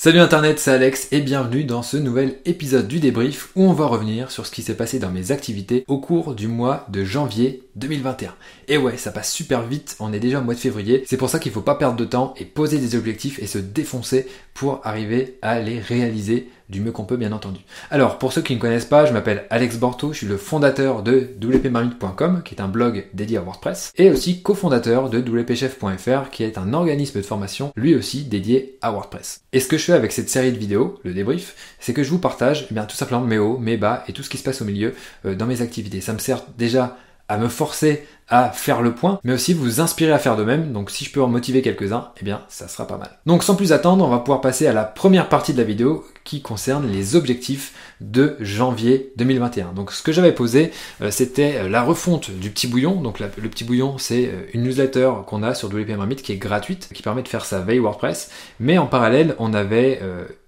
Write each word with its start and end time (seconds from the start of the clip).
Salut 0.00 0.20
Internet, 0.20 0.60
c'est 0.60 0.70
Alex 0.70 1.08
et 1.10 1.20
bienvenue 1.20 1.64
dans 1.64 1.82
ce 1.82 1.96
nouvel 1.96 2.36
épisode 2.44 2.86
du 2.86 3.00
débrief 3.00 3.50
où 3.56 3.64
on 3.64 3.72
va 3.72 3.86
revenir 3.86 4.30
sur 4.30 4.46
ce 4.46 4.52
qui 4.52 4.62
s'est 4.62 4.76
passé 4.76 5.00
dans 5.00 5.10
mes 5.10 5.32
activités 5.32 5.84
au 5.88 5.98
cours 5.98 6.36
du 6.36 6.46
mois 6.46 6.86
de 6.88 7.02
janvier 7.02 7.64
2021. 7.78 8.34
Et 8.68 8.76
ouais, 8.76 8.96
ça 8.96 9.10
passe 9.10 9.32
super 9.32 9.62
vite, 9.62 9.96
on 10.00 10.12
est 10.12 10.20
déjà 10.20 10.40
au 10.40 10.42
mois 10.42 10.54
de 10.54 10.60
février, 10.60 11.04
c'est 11.06 11.16
pour 11.16 11.30
ça 11.30 11.38
qu'il 11.38 11.52
faut 11.52 11.60
pas 11.60 11.74
perdre 11.74 11.96
de 11.96 12.04
temps 12.04 12.34
et 12.36 12.44
poser 12.44 12.78
des 12.78 12.96
objectifs 12.96 13.38
et 13.38 13.46
se 13.46 13.58
défoncer 13.58 14.26
pour 14.54 14.80
arriver 14.84 15.38
à 15.42 15.60
les 15.60 15.78
réaliser 15.78 16.48
du 16.68 16.80
mieux 16.80 16.92
qu'on 16.92 17.04
peut 17.04 17.16
bien 17.16 17.32
entendu. 17.32 17.60
Alors 17.90 18.18
pour 18.18 18.32
ceux 18.32 18.42
qui 18.42 18.54
ne 18.54 18.60
connaissent 18.60 18.84
pas, 18.84 19.06
je 19.06 19.12
m'appelle 19.12 19.46
Alex 19.50 19.76
Borto, 19.76 20.12
je 20.12 20.18
suis 20.18 20.26
le 20.26 20.36
fondateur 20.36 21.02
de 21.02 21.30
wpmarmite.com 21.40 22.42
qui 22.44 22.54
est 22.54 22.60
un 22.60 22.68
blog 22.68 23.06
dédié 23.14 23.38
à 23.38 23.40
WordPress 23.40 23.92
et 23.96 24.10
aussi 24.10 24.42
cofondateur 24.42 25.08
de 25.08 25.20
wpchef.fr 25.20 26.30
qui 26.30 26.44
est 26.44 26.58
un 26.58 26.74
organisme 26.74 27.18
de 27.18 27.24
formation 27.24 27.72
lui 27.76 27.94
aussi 27.94 28.24
dédié 28.24 28.78
à 28.82 28.90
WordPress. 28.90 29.42
Et 29.52 29.60
ce 29.60 29.68
que 29.68 29.78
je 29.78 29.84
fais 29.84 29.92
avec 29.92 30.12
cette 30.12 30.28
série 30.28 30.52
de 30.52 30.58
vidéos, 30.58 30.98
le 31.04 31.14
débrief, 31.14 31.54
c'est 31.80 31.94
que 31.94 32.02
je 32.02 32.10
vous 32.10 32.18
partage 32.18 32.66
eh 32.70 32.74
bien 32.74 32.84
tout 32.84 32.96
simplement 32.96 33.22
mes 33.22 33.38
hauts, 33.38 33.58
mes 33.58 33.76
bas 33.76 34.04
et 34.08 34.12
tout 34.12 34.22
ce 34.22 34.30
qui 34.30 34.38
se 34.38 34.44
passe 34.44 34.60
au 34.60 34.64
milieu 34.64 34.94
euh, 35.24 35.34
dans 35.34 35.46
mes 35.46 35.62
activités. 35.62 36.00
Ça 36.00 36.12
me 36.12 36.18
sert 36.18 36.42
déjà 36.58 36.98
à 37.28 37.36
me 37.36 37.48
forcer 37.48 38.06
à 38.28 38.50
faire 38.50 38.82
le 38.82 38.94
point, 38.94 39.20
mais 39.24 39.32
aussi 39.32 39.54
vous 39.54 39.80
inspirer 39.80 40.12
à 40.12 40.18
faire 40.18 40.36
de 40.36 40.44
même. 40.44 40.72
Donc 40.72 40.90
si 40.90 41.04
je 41.04 41.12
peux 41.12 41.22
en 41.22 41.28
motiver 41.28 41.62
quelques-uns, 41.62 42.08
eh 42.20 42.24
bien 42.24 42.42
ça 42.48 42.68
sera 42.68 42.86
pas 42.86 42.98
mal. 42.98 43.10
Donc 43.26 43.42
sans 43.42 43.54
plus 43.54 43.72
attendre, 43.72 44.04
on 44.04 44.10
va 44.10 44.18
pouvoir 44.18 44.40
passer 44.40 44.66
à 44.66 44.72
la 44.72 44.84
première 44.84 45.28
partie 45.28 45.52
de 45.52 45.58
la 45.58 45.64
vidéo 45.64 46.04
qui 46.28 46.42
concerne 46.42 46.86
les 46.86 47.16
objectifs 47.16 47.72
de 48.02 48.36
janvier 48.40 49.12
2021. 49.16 49.72
Donc 49.72 49.92
ce 49.92 50.02
que 50.02 50.12
j'avais 50.12 50.32
posé, 50.32 50.72
euh, 51.00 51.10
c'était 51.10 51.56
euh, 51.56 51.68
la 51.70 51.82
refonte 51.82 52.30
du 52.30 52.50
petit 52.50 52.66
bouillon. 52.66 53.00
Donc 53.00 53.18
le 53.18 53.48
petit 53.48 53.64
bouillon, 53.64 53.96
c'est 53.96 54.26
euh, 54.26 54.42
une 54.52 54.62
newsletter 54.62 55.10
qu'on 55.26 55.42
a 55.42 55.54
sur 55.54 55.68
WP 55.68 55.96
Marmite 55.96 56.20
qui 56.22 56.32
est 56.32 56.36
gratuite, 56.36 56.90
qui 56.92 57.02
permet 57.02 57.22
de 57.22 57.28
faire 57.28 57.46
sa 57.46 57.60
veille 57.60 57.78
WordPress. 57.78 58.30
Mais 58.60 58.76
en 58.76 58.86
parallèle, 58.86 59.36
on 59.38 59.54
avait 59.54 60.00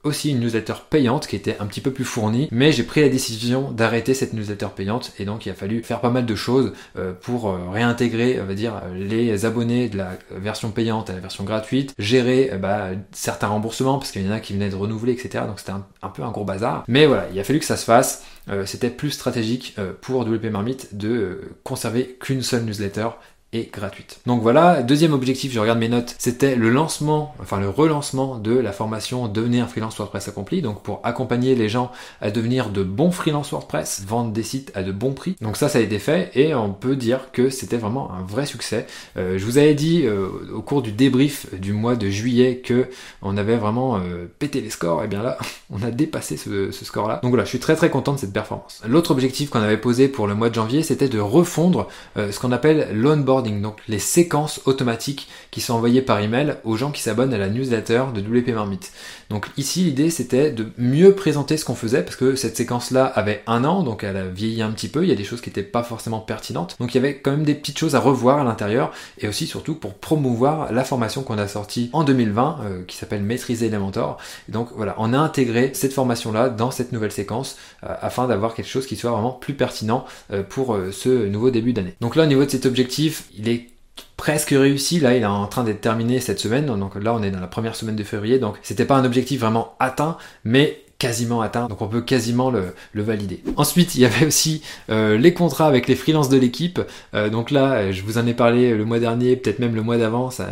aussi 0.05 0.31
une 0.31 0.41
newsletter 0.41 0.75
payante 0.89 1.27
qui 1.27 1.37
était 1.37 1.57
un 1.61 1.67
petit 1.67 1.81
peu 1.81 1.91
plus 1.91 2.05
fournie, 2.05 2.49
mais 2.51 2.73
j'ai 2.73 2.83
pris 2.83 3.01
la 3.01 3.09
décision 3.09 3.71
d'arrêter 3.71 4.15
cette 4.15 4.33
newsletter 4.33 4.69
payante 4.75 5.13
et 5.19 5.25
donc 5.25 5.47
il 5.47 5.51
a 5.51 5.55
fallu 5.55 5.83
faire 5.83 6.01
pas 6.01 6.11
mal 6.11 6.27
de 6.27 6.35
choses 6.35 6.73
pour 7.21 7.57
réintégrer, 7.71 8.41
on 8.41 8.47
va 8.47 8.55
dire, 8.55 8.83
les 8.95 9.45
abonnés 9.45 9.89
de 9.89 9.99
la 9.99 10.11
version 10.31 10.71
payante 10.71 11.11
à 11.11 11.15
la 11.15 11.21
version 11.21 11.45
gratuite, 11.45 11.95
gérer 11.99 12.53
bah, 12.61 12.89
certains 13.13 13.49
remboursements 13.49 13.99
parce 13.99 14.11
qu'il 14.11 14.27
y 14.27 14.29
en 14.29 14.33
a 14.33 14.41
qui 14.41 14.53
venaient 14.53 14.69
de 14.69 14.77
renouveler, 14.77 15.13
etc. 15.13 15.45
Donc 15.47 15.59
c'était 15.59 15.73
un, 15.73 16.09
peu 16.09 16.23
un 16.23 16.31
gros 16.31 16.45
bazar. 16.45 16.85
Mais 16.89 17.07
voilà, 17.07 17.27
il 17.33 17.39
a 17.39 17.45
fallu 17.45 17.59
que 17.59 17.65
ça 17.65 17.77
se 17.77 17.85
fasse. 17.85 18.25
Euh, 18.49 18.67
c'était 18.67 18.91
plus 18.91 19.11
stratégique 19.11 19.75
euh, 19.79 19.93
pour 20.01 20.27
WP 20.27 20.47
Marmite 20.47 20.97
de 20.97 21.09
euh, 21.09 21.55
conserver 21.63 22.17
qu'une 22.21 22.43
seule 22.43 22.65
newsletter 22.65 23.09
et 23.53 23.69
gratuite. 23.73 24.21
Donc 24.27 24.43
voilà, 24.43 24.83
deuxième 24.83 25.13
objectif, 25.13 25.53
je 25.53 25.59
regarde 25.59 25.81
mes 25.81 25.89
notes, 25.89 26.15
c'était 26.19 26.55
le 26.55 26.71
lancement, 26.71 27.35
enfin 27.41 27.59
le 27.59 27.69
relancement 27.69 28.39
de 28.39 28.57
la 28.57 28.71
formation 28.71 29.27
Devenir 29.27 29.69
freelance 29.69 29.97
WordPress 29.97 30.29
accompli, 30.29 30.63
donc 30.63 30.83
pour 30.83 31.01
accompagner 31.03 31.57
les 31.57 31.69
gens 31.69 31.91
à 32.21 32.31
devenir 32.31 32.71
de 32.71 32.85
bons 32.85 33.11
freelance 33.11 33.51
WordPress, 33.51 34.05
vendre 34.07 34.33
des 34.33 34.45
sites 34.45 34.71
à 34.75 34.85
de 34.85 34.93
bons 34.93 35.13
prix. 35.13 35.35
Donc 35.41 35.57
ça, 35.57 35.69
ça 35.69 35.79
a 35.79 35.81
été 35.81 35.99
fait 35.99 36.31
et 36.35 36.55
on 36.55 36.73
peut 36.73 36.95
dire 36.95 37.33
que 37.33 37.51
c'était 37.51 37.77
vraiment 37.77 38.13
un 38.13 38.23
vrai 38.23 38.47
succès. 38.47 38.87
Euh, 39.17 39.37
je 39.37 39.45
vous 39.45 39.59
avais 39.59 39.75
dit 39.75 40.03
euh, 40.05 40.29
au 40.55 40.63
cours 40.63 40.83
du 40.83 40.93
débrief 40.93 41.53
du 41.59 41.73
mois 41.73 41.97
de 41.97 42.09
juillet 42.09 42.59
que 42.65 42.89
on 43.21 43.37
avait 43.37 43.57
vraiment 43.57 43.97
euh, 43.97 44.27
pété 44.39 44.61
les 44.61 44.71
scores, 44.71 45.03
et 45.03 45.09
bien 45.09 45.23
là, 45.23 45.39
on 45.71 45.83
a 45.83 45.91
dépassé 45.91 46.37
ce, 46.37 46.71
ce 46.71 46.85
score-là. 46.85 47.19
Donc 47.23 47.31
voilà, 47.31 47.45
je 47.45 47.49
suis 47.49 47.59
très 47.59 47.75
très 47.75 47.91
content 47.91 48.13
de 48.13 48.19
cette 48.19 48.33
performance. 48.33 48.81
L'autre 48.87 49.11
objectif 49.11 49.51
qu'on 49.51 49.61
avait 49.61 49.77
posé 49.77 50.07
pour 50.07 50.29
le 50.29 50.37
mois 50.37 50.51
de 50.51 50.55
janvier, 50.55 50.85
c'était 50.85 51.09
de 51.09 51.19
refondre 51.19 51.89
ce 52.17 52.39
qu'on 52.39 52.53
appelle 52.53 52.89
l'onboard 52.93 53.40
donc 53.43 53.79
les 53.89 53.99
séquences 53.99 54.61
automatiques 54.67 55.29
qui 55.51 55.61
sont 55.61 55.75
envoyées 55.75 56.03
par 56.03 56.21
email 56.21 56.57
aux 56.65 56.77
gens 56.77 56.91
qui 56.91 57.03
s'abonnent 57.03 57.35
à 57.35 57.39
la 57.39 57.49
newsletter 57.49 58.05
de 58.15 58.21
WP 58.21 58.49
Marmite. 58.49 58.93
Donc 59.31 59.47
ici 59.57 59.85
l'idée 59.85 60.11
c'était 60.11 60.51
de 60.51 60.67
mieux 60.77 61.15
présenter 61.15 61.57
ce 61.57 61.65
qu'on 61.65 61.77
faisait 61.77 62.03
parce 62.03 62.17
que 62.17 62.35
cette 62.35 62.57
séquence 62.57 62.91
là 62.91 63.07
avait 63.07 63.43
un 63.47 63.65
an 63.65 63.85
donc 63.85 64.03
elle 64.03 64.17
a 64.17 64.27
vieilli 64.27 64.61
un 64.61 64.73
petit 64.73 64.89
peu, 64.89 65.05
il 65.05 65.09
y 65.09 65.13
a 65.13 65.17
des 65.17 65.25
choses 65.25 65.41
qui 65.41 65.49
n'étaient 65.49 65.63
pas 65.63 65.85
forcément 65.85 66.19
pertinentes. 66.19 66.77
Donc 66.81 66.95
il 66.95 66.97
y 66.97 66.99
avait 66.99 67.19
quand 67.19 67.31
même 67.31 67.45
des 67.45 67.55
petites 67.55 67.79
choses 67.79 67.95
à 67.95 68.01
revoir 68.01 68.41
à 68.41 68.45
l'intérieur 68.45 68.93
et 69.19 69.29
aussi 69.29 69.47
surtout 69.47 69.75
pour 69.75 69.95
promouvoir 69.95 70.73
la 70.73 70.85
formation 70.85 71.23
qu'on 71.23 71.39
a 71.39 71.47
sortie 71.47 71.91
en 71.93 72.03
2020 72.03 72.59
euh, 72.63 72.85
qui 72.87 72.97
s'appelle 72.97 73.23
Maîtriser 73.23 73.67
Elementor. 73.67 74.19
Et 74.49 74.53
donc 74.53 74.69
voilà, 74.75 74.97
on 74.99 75.13
a 75.13 75.19
intégré 75.19 75.71
cette 75.75 75.93
formation 75.93 76.33
là 76.33 76.49
dans 76.49 76.73
cette 76.73 76.93
nouvelle 76.93 77.13
séquence 77.13 77.57
euh, 77.85 77.95
afin 78.01 78.27
d'avoir 78.27 78.55
quelque 78.55 78.69
chose 78.69 78.87
qui 78.87 78.97
soit 78.97 79.13
vraiment 79.13 79.33
plus 79.33 79.55
pertinent 79.55 80.05
euh, 80.33 80.43
pour 80.43 80.77
ce 80.91 81.27
nouveau 81.27 81.51
début 81.51 81.73
d'année. 81.73 81.95
Donc 82.01 82.17
là 82.17 82.25
au 82.25 82.27
niveau 82.27 82.45
de 82.45 82.51
cet 82.51 82.67
objectif, 82.67 83.29
il 83.39 83.49
est 83.49 83.70
presque 84.17 84.51
réussi. 84.51 85.01
Là, 85.01 85.15
il 85.15 85.23
est 85.23 85.27
en 85.27 85.47
train 85.47 85.65
d'être 85.65 85.81
terminé 85.81 86.21
cette 86.21 86.41
semaine. 86.41 86.67
Donc 86.67 86.95
là, 86.95 87.15
on 87.15 87.23
est 87.23 87.31
dans 87.31 87.41
la 87.41 87.47
première 87.47 87.77
semaine 87.77 87.97
de 87.97 88.05
février. 88.05 88.39
Donc 88.39 88.57
c'était 88.63 88.85
pas 88.85 88.97
un 88.97 89.05
objectif 89.05 89.41
vraiment 89.41 89.75
atteint, 89.79 90.17
mais 90.45 90.85
quasiment 91.01 91.41
atteint, 91.41 91.67
donc 91.67 91.81
on 91.81 91.89
peut 91.89 92.03
quasiment 92.03 92.51
le, 92.51 92.75
valider. 92.95 93.43
Ensuite, 93.57 93.95
il 93.95 94.03
y 94.03 94.05
avait 94.05 94.27
aussi 94.27 94.63
euh, 94.91 95.17
les 95.17 95.33
contrats 95.33 95.67
avec 95.67 95.89
les 95.89 95.97
freelances 95.97 96.29
de 96.29 96.37
l'équipe. 96.37 96.79
Euh, 97.15 97.31
donc 97.31 97.51
là, 97.51 97.91
je 97.91 98.03
vous 98.03 98.19
en 98.19 98.27
ai 98.27 98.35
parlé 98.35 98.77
le 98.77 98.85
mois 98.85 98.99
dernier, 98.99 99.35
peut-être 99.35 99.61
même 99.61 99.75
le 99.75 99.83
mois 99.83 99.97
d'avant, 99.97 100.31
ça, 100.31 100.47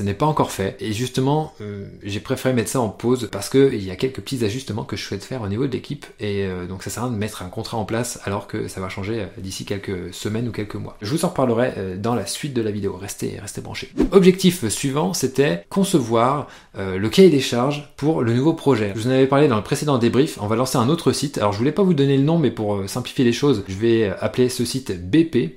n'est 0.00 0.14
pas 0.14 0.26
encore 0.26 0.52
fait. 0.52 0.76
Et 0.78 0.92
justement, 0.92 1.54
euh, 1.62 1.86
j'ai 2.02 2.20
préféré 2.20 2.54
mettre 2.54 2.68
ça 2.68 2.80
en 2.80 2.90
pause 2.90 3.30
parce 3.32 3.48
qu'il 3.48 3.82
y 3.82 3.90
a 3.90 3.96
quelques 3.96 4.20
petits 4.20 4.44
ajustements 4.44 4.84
que 4.84 4.94
je 4.94 5.02
souhaite 5.02 5.24
faire 5.24 5.40
au 5.40 5.48
niveau 5.48 5.66
de 5.66 5.72
l'équipe. 5.72 6.04
Et 6.20 6.46
donc 6.68 6.82
ça 6.82 6.90
sert 6.90 7.02
à 7.02 7.06
rien 7.06 7.14
de 7.14 7.18
mettre 7.18 7.42
un 7.42 7.48
contrat 7.48 7.78
en 7.78 7.86
place 7.86 8.20
alors 8.24 8.46
que 8.46 8.68
ça 8.68 8.80
va 8.80 8.90
changer 8.90 9.26
d'ici 9.38 9.64
quelques 9.64 10.12
semaines 10.12 10.48
ou 10.48 10.52
quelques 10.52 10.74
mois. 10.74 10.98
Je 11.00 11.10
vous 11.10 11.24
en 11.24 11.28
reparlerai 11.28 11.96
dans 11.98 12.14
la 12.14 12.26
suite 12.26 12.52
de 12.52 12.60
la 12.60 12.70
vidéo. 12.70 12.98
Restez, 13.00 13.38
restez 13.40 13.62
branchés. 13.62 13.90
Objectif 14.12 14.68
suivant, 14.68 15.14
c'était 15.14 15.64
concevoir 15.70 16.48
le 16.76 17.08
cahier 17.08 17.30
des 17.30 17.40
charges 17.40 17.90
pour 17.96 18.22
le 18.22 18.34
nouveau 18.34 18.52
projet. 18.52 18.92
Je 18.94 19.00
vous 19.00 19.06
en 19.06 19.12
avais 19.12 19.26
parlé 19.26 19.48
dans 19.48 19.56
le 19.56 19.62
précédent 19.62 19.93
débrief, 19.98 20.38
on 20.40 20.46
va 20.46 20.56
lancer 20.56 20.78
un 20.78 20.88
autre 20.88 21.12
site. 21.12 21.38
Alors 21.38 21.52
je 21.52 21.58
voulais 21.58 21.72
pas 21.72 21.82
vous 21.82 21.94
donner 21.94 22.16
le 22.16 22.22
nom, 22.22 22.38
mais 22.38 22.50
pour 22.50 22.74
euh, 22.74 22.86
simplifier 22.86 23.24
les 23.24 23.32
choses, 23.32 23.64
je 23.68 23.74
vais 23.74 24.04
euh, 24.04 24.14
appeler 24.20 24.48
ce 24.48 24.64
site 24.64 24.92
BP. 25.10 25.56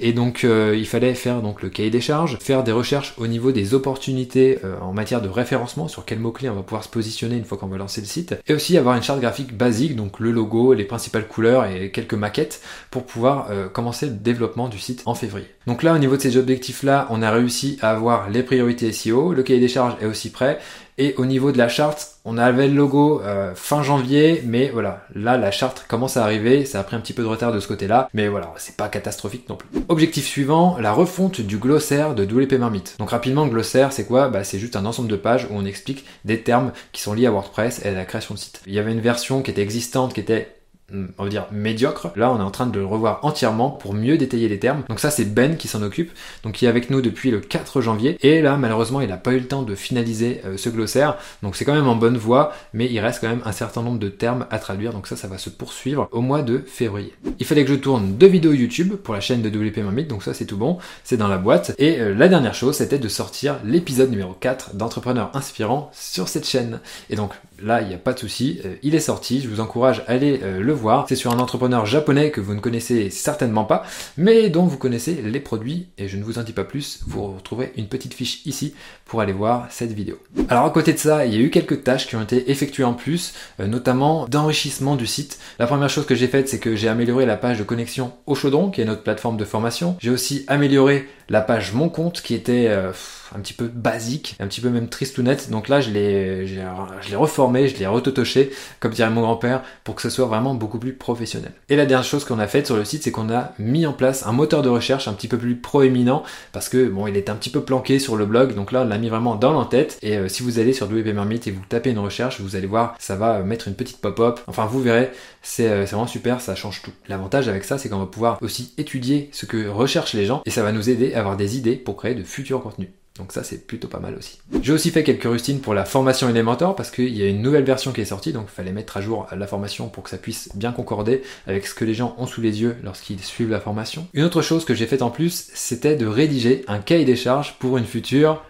Et 0.00 0.12
donc 0.12 0.44
euh, 0.44 0.74
il 0.76 0.86
fallait 0.86 1.14
faire 1.14 1.42
donc 1.42 1.62
le 1.62 1.68
cahier 1.68 1.90
des 1.90 2.00
charges, 2.00 2.38
faire 2.40 2.64
des 2.64 2.72
recherches 2.72 3.14
au 3.18 3.26
niveau 3.26 3.52
des 3.52 3.74
opportunités 3.74 4.58
en 4.82 4.92
matière 4.92 5.22
de 5.22 5.28
référencement, 5.28 5.88
sur 5.88 6.04
quels 6.04 6.18
mots-clés 6.18 6.50
on 6.50 6.54
va 6.54 6.62
pouvoir 6.62 6.84
se 6.84 6.88
positionner 6.88 7.36
une 7.36 7.44
fois 7.44 7.56
qu'on 7.56 7.66
va 7.66 7.78
lancer 7.78 8.00
le 8.00 8.06
site, 8.06 8.34
et 8.46 8.54
aussi 8.54 8.76
avoir 8.76 8.96
une 8.96 9.02
charte 9.02 9.20
graphique 9.20 9.56
basique, 9.56 9.96
donc 9.96 10.20
le 10.20 10.30
logo, 10.30 10.74
les 10.74 10.84
principales 10.84 11.26
couleurs 11.26 11.66
et 11.66 11.90
quelques 11.90 12.14
maquettes 12.14 12.60
pour 12.90 13.04
pouvoir 13.04 13.48
commencer 13.72 14.06
le 14.06 14.12
développement 14.12 14.68
du 14.68 14.78
site 14.78 15.02
en 15.06 15.14
février. 15.14 15.55
Donc 15.66 15.82
là 15.82 15.94
au 15.94 15.98
niveau 15.98 16.16
de 16.16 16.22
ces 16.22 16.36
objectifs 16.36 16.82
là, 16.82 17.06
on 17.10 17.22
a 17.22 17.30
réussi 17.30 17.78
à 17.82 17.90
avoir 17.90 18.30
les 18.30 18.42
priorités 18.42 18.92
SEO, 18.92 19.32
le 19.32 19.42
cahier 19.42 19.60
des 19.60 19.68
charges 19.68 19.96
est 20.00 20.06
aussi 20.06 20.30
prêt, 20.30 20.58
et 20.98 21.14
au 21.18 21.26
niveau 21.26 21.52
de 21.52 21.58
la 21.58 21.68
charte, 21.68 22.16
on 22.24 22.38
avait 22.38 22.68
le 22.68 22.74
logo 22.74 23.20
euh, 23.20 23.52
fin 23.54 23.82
janvier, 23.82 24.42
mais 24.46 24.70
voilà, 24.72 25.04
là 25.14 25.36
la 25.36 25.50
charte 25.50 25.84
commence 25.88 26.16
à 26.16 26.22
arriver, 26.22 26.64
ça 26.64 26.80
a 26.80 26.84
pris 26.84 26.96
un 26.96 27.00
petit 27.00 27.12
peu 27.12 27.22
de 27.22 27.28
retard 27.28 27.52
de 27.52 27.60
ce 27.60 27.68
côté-là, 27.68 28.08
mais 28.14 28.28
voilà, 28.28 28.52
c'est 28.56 28.76
pas 28.76 28.88
catastrophique 28.88 29.48
non 29.48 29.56
plus. 29.56 29.68
Objectif 29.88 30.26
suivant, 30.26 30.78
la 30.80 30.92
refonte 30.92 31.40
du 31.40 31.58
glossaire 31.58 32.14
de 32.14 32.24
WP 32.24 32.54
Marmite. 32.54 32.96
Donc 32.98 33.10
rapidement, 33.10 33.46
glossaire, 33.46 33.92
c'est 33.92 34.06
quoi? 34.06 34.28
Bah, 34.28 34.44
C'est 34.44 34.58
juste 34.58 34.76
un 34.76 34.86
ensemble 34.86 35.08
de 35.08 35.16
pages 35.16 35.46
où 35.50 35.54
on 35.54 35.66
explique 35.66 36.06
des 36.24 36.40
termes 36.40 36.72
qui 36.92 37.02
sont 37.02 37.12
liés 37.12 37.26
à 37.26 37.30
WordPress 37.30 37.84
et 37.84 37.88
à 37.88 37.92
la 37.92 38.04
création 38.04 38.34
de 38.34 38.38
site. 38.38 38.62
Il 38.66 38.72
y 38.72 38.78
avait 38.78 38.92
une 38.92 39.00
version 39.00 39.42
qui 39.42 39.50
était 39.50 39.62
existante, 39.62 40.14
qui 40.14 40.20
était 40.20 40.55
on 40.92 41.24
va 41.24 41.28
dire 41.28 41.46
médiocre. 41.50 42.12
Là, 42.16 42.30
on 42.30 42.38
est 42.38 42.42
en 42.42 42.50
train 42.50 42.66
de 42.66 42.78
le 42.78 42.86
revoir 42.86 43.20
entièrement 43.22 43.70
pour 43.70 43.94
mieux 43.94 44.16
détailler 44.16 44.48
les 44.48 44.58
termes. 44.58 44.82
Donc 44.88 45.00
ça, 45.00 45.10
c'est 45.10 45.24
Ben 45.24 45.56
qui 45.56 45.68
s'en 45.68 45.82
occupe, 45.82 46.12
donc 46.42 46.54
qui 46.54 46.66
est 46.66 46.68
avec 46.68 46.90
nous 46.90 47.00
depuis 47.00 47.30
le 47.30 47.40
4 47.40 47.80
janvier. 47.80 48.16
Et 48.20 48.40
là, 48.40 48.56
malheureusement, 48.56 49.00
il 49.00 49.08
n'a 49.08 49.16
pas 49.16 49.32
eu 49.32 49.40
le 49.40 49.48
temps 49.48 49.62
de 49.62 49.74
finaliser 49.74 50.40
euh, 50.44 50.56
ce 50.56 50.68
glossaire. 50.68 51.16
Donc 51.42 51.56
c'est 51.56 51.64
quand 51.64 51.74
même 51.74 51.88
en 51.88 51.96
bonne 51.96 52.16
voie, 52.16 52.52
mais 52.72 52.86
il 52.90 53.00
reste 53.00 53.20
quand 53.20 53.28
même 53.28 53.42
un 53.44 53.52
certain 53.52 53.82
nombre 53.82 53.98
de 53.98 54.08
termes 54.08 54.46
à 54.50 54.58
traduire. 54.58 54.92
Donc 54.92 55.06
ça, 55.06 55.16
ça 55.16 55.28
va 55.28 55.38
se 55.38 55.50
poursuivre 55.50 56.08
au 56.12 56.20
mois 56.20 56.42
de 56.42 56.62
février. 56.66 57.12
Il 57.38 57.46
fallait 57.46 57.64
que 57.64 57.70
je 57.70 57.76
tourne 57.76 58.16
deux 58.16 58.28
vidéos 58.28 58.52
YouTube 58.52 58.94
pour 58.94 59.14
la 59.14 59.20
chaîne 59.20 59.42
de 59.42 59.48
WP 59.48 59.78
Marmite, 59.78 60.08
donc 60.08 60.22
ça 60.22 60.34
c'est 60.34 60.46
tout 60.46 60.56
bon, 60.56 60.78
c'est 61.04 61.16
dans 61.16 61.28
la 61.28 61.38
boîte. 61.38 61.74
Et 61.78 61.98
euh, 61.98 62.14
la 62.14 62.28
dernière 62.28 62.54
chose, 62.54 62.76
c'était 62.76 62.98
de 62.98 63.08
sortir 63.08 63.56
l'épisode 63.64 64.10
numéro 64.10 64.32
4 64.32 64.76
d'Entrepreneurs 64.76 65.30
Inspirants 65.34 65.90
sur 65.92 66.28
cette 66.28 66.46
chaîne. 66.46 66.80
Et 67.10 67.16
donc 67.16 67.32
là, 67.62 67.82
il 67.82 67.88
n'y 67.88 67.94
a 67.94 67.98
pas 67.98 68.12
de 68.12 68.18
souci, 68.18 68.60
euh, 68.64 68.74
il 68.82 68.94
est 68.94 69.00
sorti, 69.00 69.40
je 69.40 69.48
vous 69.48 69.60
encourage 69.60 70.02
à 70.06 70.12
aller 70.12 70.38
le 70.38 70.72
voir. 70.72 71.06
C'est 71.08 71.16
sur 71.16 71.32
un 71.32 71.38
entrepreneur 71.38 71.86
japonais 71.86 72.30
que 72.30 72.40
vous 72.40 72.54
ne 72.54 72.60
connaissez 72.60 73.10
certainement 73.10 73.64
pas, 73.64 73.84
mais 74.16 74.48
dont 74.48 74.64
vous 74.64 74.78
connaissez 74.78 75.20
les 75.22 75.40
produits, 75.40 75.88
et 75.98 76.08
je 76.08 76.16
ne 76.16 76.24
vous 76.24 76.38
en 76.38 76.42
dis 76.42 76.52
pas 76.52 76.64
plus, 76.64 77.00
vous 77.06 77.34
retrouverez 77.34 77.72
une 77.76 77.88
petite 77.88 78.14
fiche 78.14 78.44
ici 78.46 78.74
pour 79.04 79.20
aller 79.20 79.32
voir 79.32 79.66
cette 79.70 79.92
vidéo. 79.92 80.18
Alors 80.48 80.64
à 80.64 80.70
côté 80.70 80.92
de 80.92 80.98
ça, 80.98 81.26
il 81.26 81.34
y 81.34 81.36
a 81.36 81.40
eu 81.40 81.50
quelques 81.50 81.84
tâches 81.84 82.06
qui 82.06 82.16
ont 82.16 82.22
été 82.22 82.50
effectuées 82.50 82.84
en 82.84 82.94
plus, 82.94 83.34
euh, 83.60 83.66
notamment 83.66 84.26
d'enrichissement 84.26 84.96
du 84.96 85.06
site. 85.06 85.38
La 85.58 85.66
première 85.66 85.88
chose 85.88 86.06
que 86.06 86.14
j'ai 86.14 86.26
faite, 86.26 86.48
c'est 86.48 86.58
que 86.58 86.76
j'ai 86.76 86.88
amélioré 86.88 87.26
la 87.26 87.36
page 87.36 87.58
de 87.58 87.64
connexion 87.64 88.12
au 88.26 88.34
chaudron, 88.34 88.70
qui 88.70 88.80
est 88.80 88.84
notre 88.84 89.02
plateforme 89.02 89.36
de 89.36 89.44
formation. 89.44 89.96
J'ai 90.00 90.10
aussi 90.10 90.44
amélioré 90.48 91.08
la 91.28 91.40
page 91.40 91.72
Mon 91.72 91.88
Compte 91.88 92.22
qui 92.22 92.34
était 92.34 92.66
euh, 92.68 92.92
un 93.34 93.40
petit 93.40 93.52
peu 93.52 93.66
basique, 93.66 94.36
un 94.40 94.46
petit 94.46 94.60
peu 94.60 94.70
même 94.70 94.88
triste 94.88 95.18
ou 95.18 95.22
net. 95.22 95.50
Donc 95.50 95.68
là, 95.68 95.80
je 95.80 95.90
l'ai, 95.90 96.46
je 96.46 96.60
l'ai 97.08 97.16
reformé, 97.16 97.68
je 97.68 97.76
l'ai 97.76 97.86
retotoché, 97.86 98.50
comme 98.80 98.92
dirait 98.92 99.10
mon 99.10 99.22
grand-père, 99.22 99.62
pour 99.84 99.94
que 99.94 100.02
ce 100.02 100.10
soit 100.10 100.26
vraiment 100.26 100.54
beaucoup 100.54 100.78
plus 100.78 100.92
professionnel. 100.92 101.52
Et 101.68 101.76
la 101.76 101.86
dernière 101.86 102.06
chose 102.06 102.24
qu'on 102.24 102.38
a 102.38 102.46
faite 102.46 102.66
sur 102.66 102.76
le 102.76 102.84
site, 102.84 103.02
c'est 103.02 103.10
qu'on 103.10 103.30
a 103.30 103.52
mis 103.58 103.86
en 103.86 103.92
place 103.92 104.26
un 104.26 104.32
moteur 104.32 104.62
de 104.62 104.68
recherche 104.68 105.08
un 105.08 105.12
petit 105.12 105.28
peu 105.28 105.38
plus 105.38 105.56
proéminent, 105.56 106.22
parce 106.52 106.68
que 106.68 106.86
bon, 106.88 107.06
il 107.06 107.16
est 107.16 107.30
un 107.30 107.34
petit 107.34 107.50
peu 107.50 107.60
planqué 107.60 107.98
sur 107.98 108.16
le 108.16 108.26
blog. 108.26 108.54
Donc 108.54 108.72
là, 108.72 108.82
on 108.82 108.88
l'a 108.88 108.98
mis 108.98 109.08
vraiment 109.08 109.34
dans 109.34 109.52
l'entête. 109.52 109.98
Et 110.02 110.16
euh, 110.16 110.28
si 110.28 110.42
vous 110.42 110.58
allez 110.58 110.72
sur 110.72 110.86
WP 110.86 111.14
Marmite 111.14 111.46
et 111.46 111.50
vous 111.50 111.62
tapez 111.68 111.90
une 111.90 111.98
recherche, 111.98 112.40
vous 112.40 112.56
allez 112.56 112.66
voir, 112.66 112.94
ça 112.98 113.16
va 113.16 113.40
mettre 113.40 113.68
une 113.68 113.74
petite 113.74 114.00
pop-up. 114.00 114.40
Enfin, 114.46 114.66
vous 114.66 114.80
verrez, 114.80 115.10
c'est, 115.42 115.68
euh, 115.68 115.86
c'est 115.86 115.92
vraiment 115.92 116.06
super, 116.06 116.40
ça 116.40 116.54
change 116.54 116.82
tout. 116.82 116.92
L'avantage 117.08 117.48
avec 117.48 117.64
ça, 117.64 117.78
c'est 117.78 117.88
qu'on 117.88 117.98
va 117.98 118.06
pouvoir 118.06 118.38
aussi 118.42 118.72
étudier 118.78 119.30
ce 119.32 119.46
que 119.46 119.68
recherchent 119.68 120.14
les 120.14 120.26
gens, 120.26 120.42
et 120.44 120.50
ça 120.50 120.62
va 120.62 120.72
nous 120.72 120.88
aider 120.90 121.14
avoir 121.16 121.36
des 121.36 121.56
idées 121.56 121.76
pour 121.76 121.96
créer 121.96 122.14
de 122.14 122.22
futurs 122.22 122.62
contenus. 122.62 122.88
Donc 123.18 123.32
ça 123.32 123.42
c'est 123.42 123.66
plutôt 123.66 123.88
pas 123.88 123.98
mal 123.98 124.14
aussi. 124.14 124.38
J'ai 124.62 124.72
aussi 124.72 124.90
fait 124.90 125.02
quelques 125.02 125.24
rustines 125.24 125.60
pour 125.60 125.74
la 125.74 125.84
formation 125.84 126.28
Elementor 126.28 126.76
parce 126.76 126.90
qu'il 126.90 127.16
y 127.16 127.22
a 127.22 127.26
une 127.26 127.40
nouvelle 127.40 127.64
version 127.64 127.92
qui 127.92 128.02
est 128.02 128.06
sortie, 128.06 128.32
donc 128.32 128.46
il 128.50 128.54
fallait 128.54 128.72
mettre 128.72 128.96
à 128.96 129.00
jour 129.00 129.26
la 129.34 129.46
formation 129.46 129.88
pour 129.88 130.02
que 130.02 130.10
ça 130.10 130.18
puisse 130.18 130.50
bien 130.54 130.72
concorder 130.72 131.22
avec 131.46 131.66
ce 131.66 131.74
que 131.74 131.84
les 131.84 131.94
gens 131.94 132.14
ont 132.18 132.26
sous 132.26 132.40
les 132.40 132.60
yeux 132.60 132.76
lorsqu'ils 132.82 133.20
suivent 133.20 133.50
la 133.50 133.60
formation. 133.60 134.06
Une 134.12 134.24
autre 134.24 134.42
chose 134.42 134.64
que 134.64 134.74
j'ai 134.74 134.86
faite 134.86 135.02
en 135.02 135.10
plus, 135.10 135.50
c'était 135.54 135.96
de 135.96 136.06
rédiger 136.06 136.64
un 136.68 136.78
cahier 136.78 137.04
des 137.04 137.16
charges 137.16 137.56
pour 137.58 137.78
une 137.78 137.86
future 137.86 138.42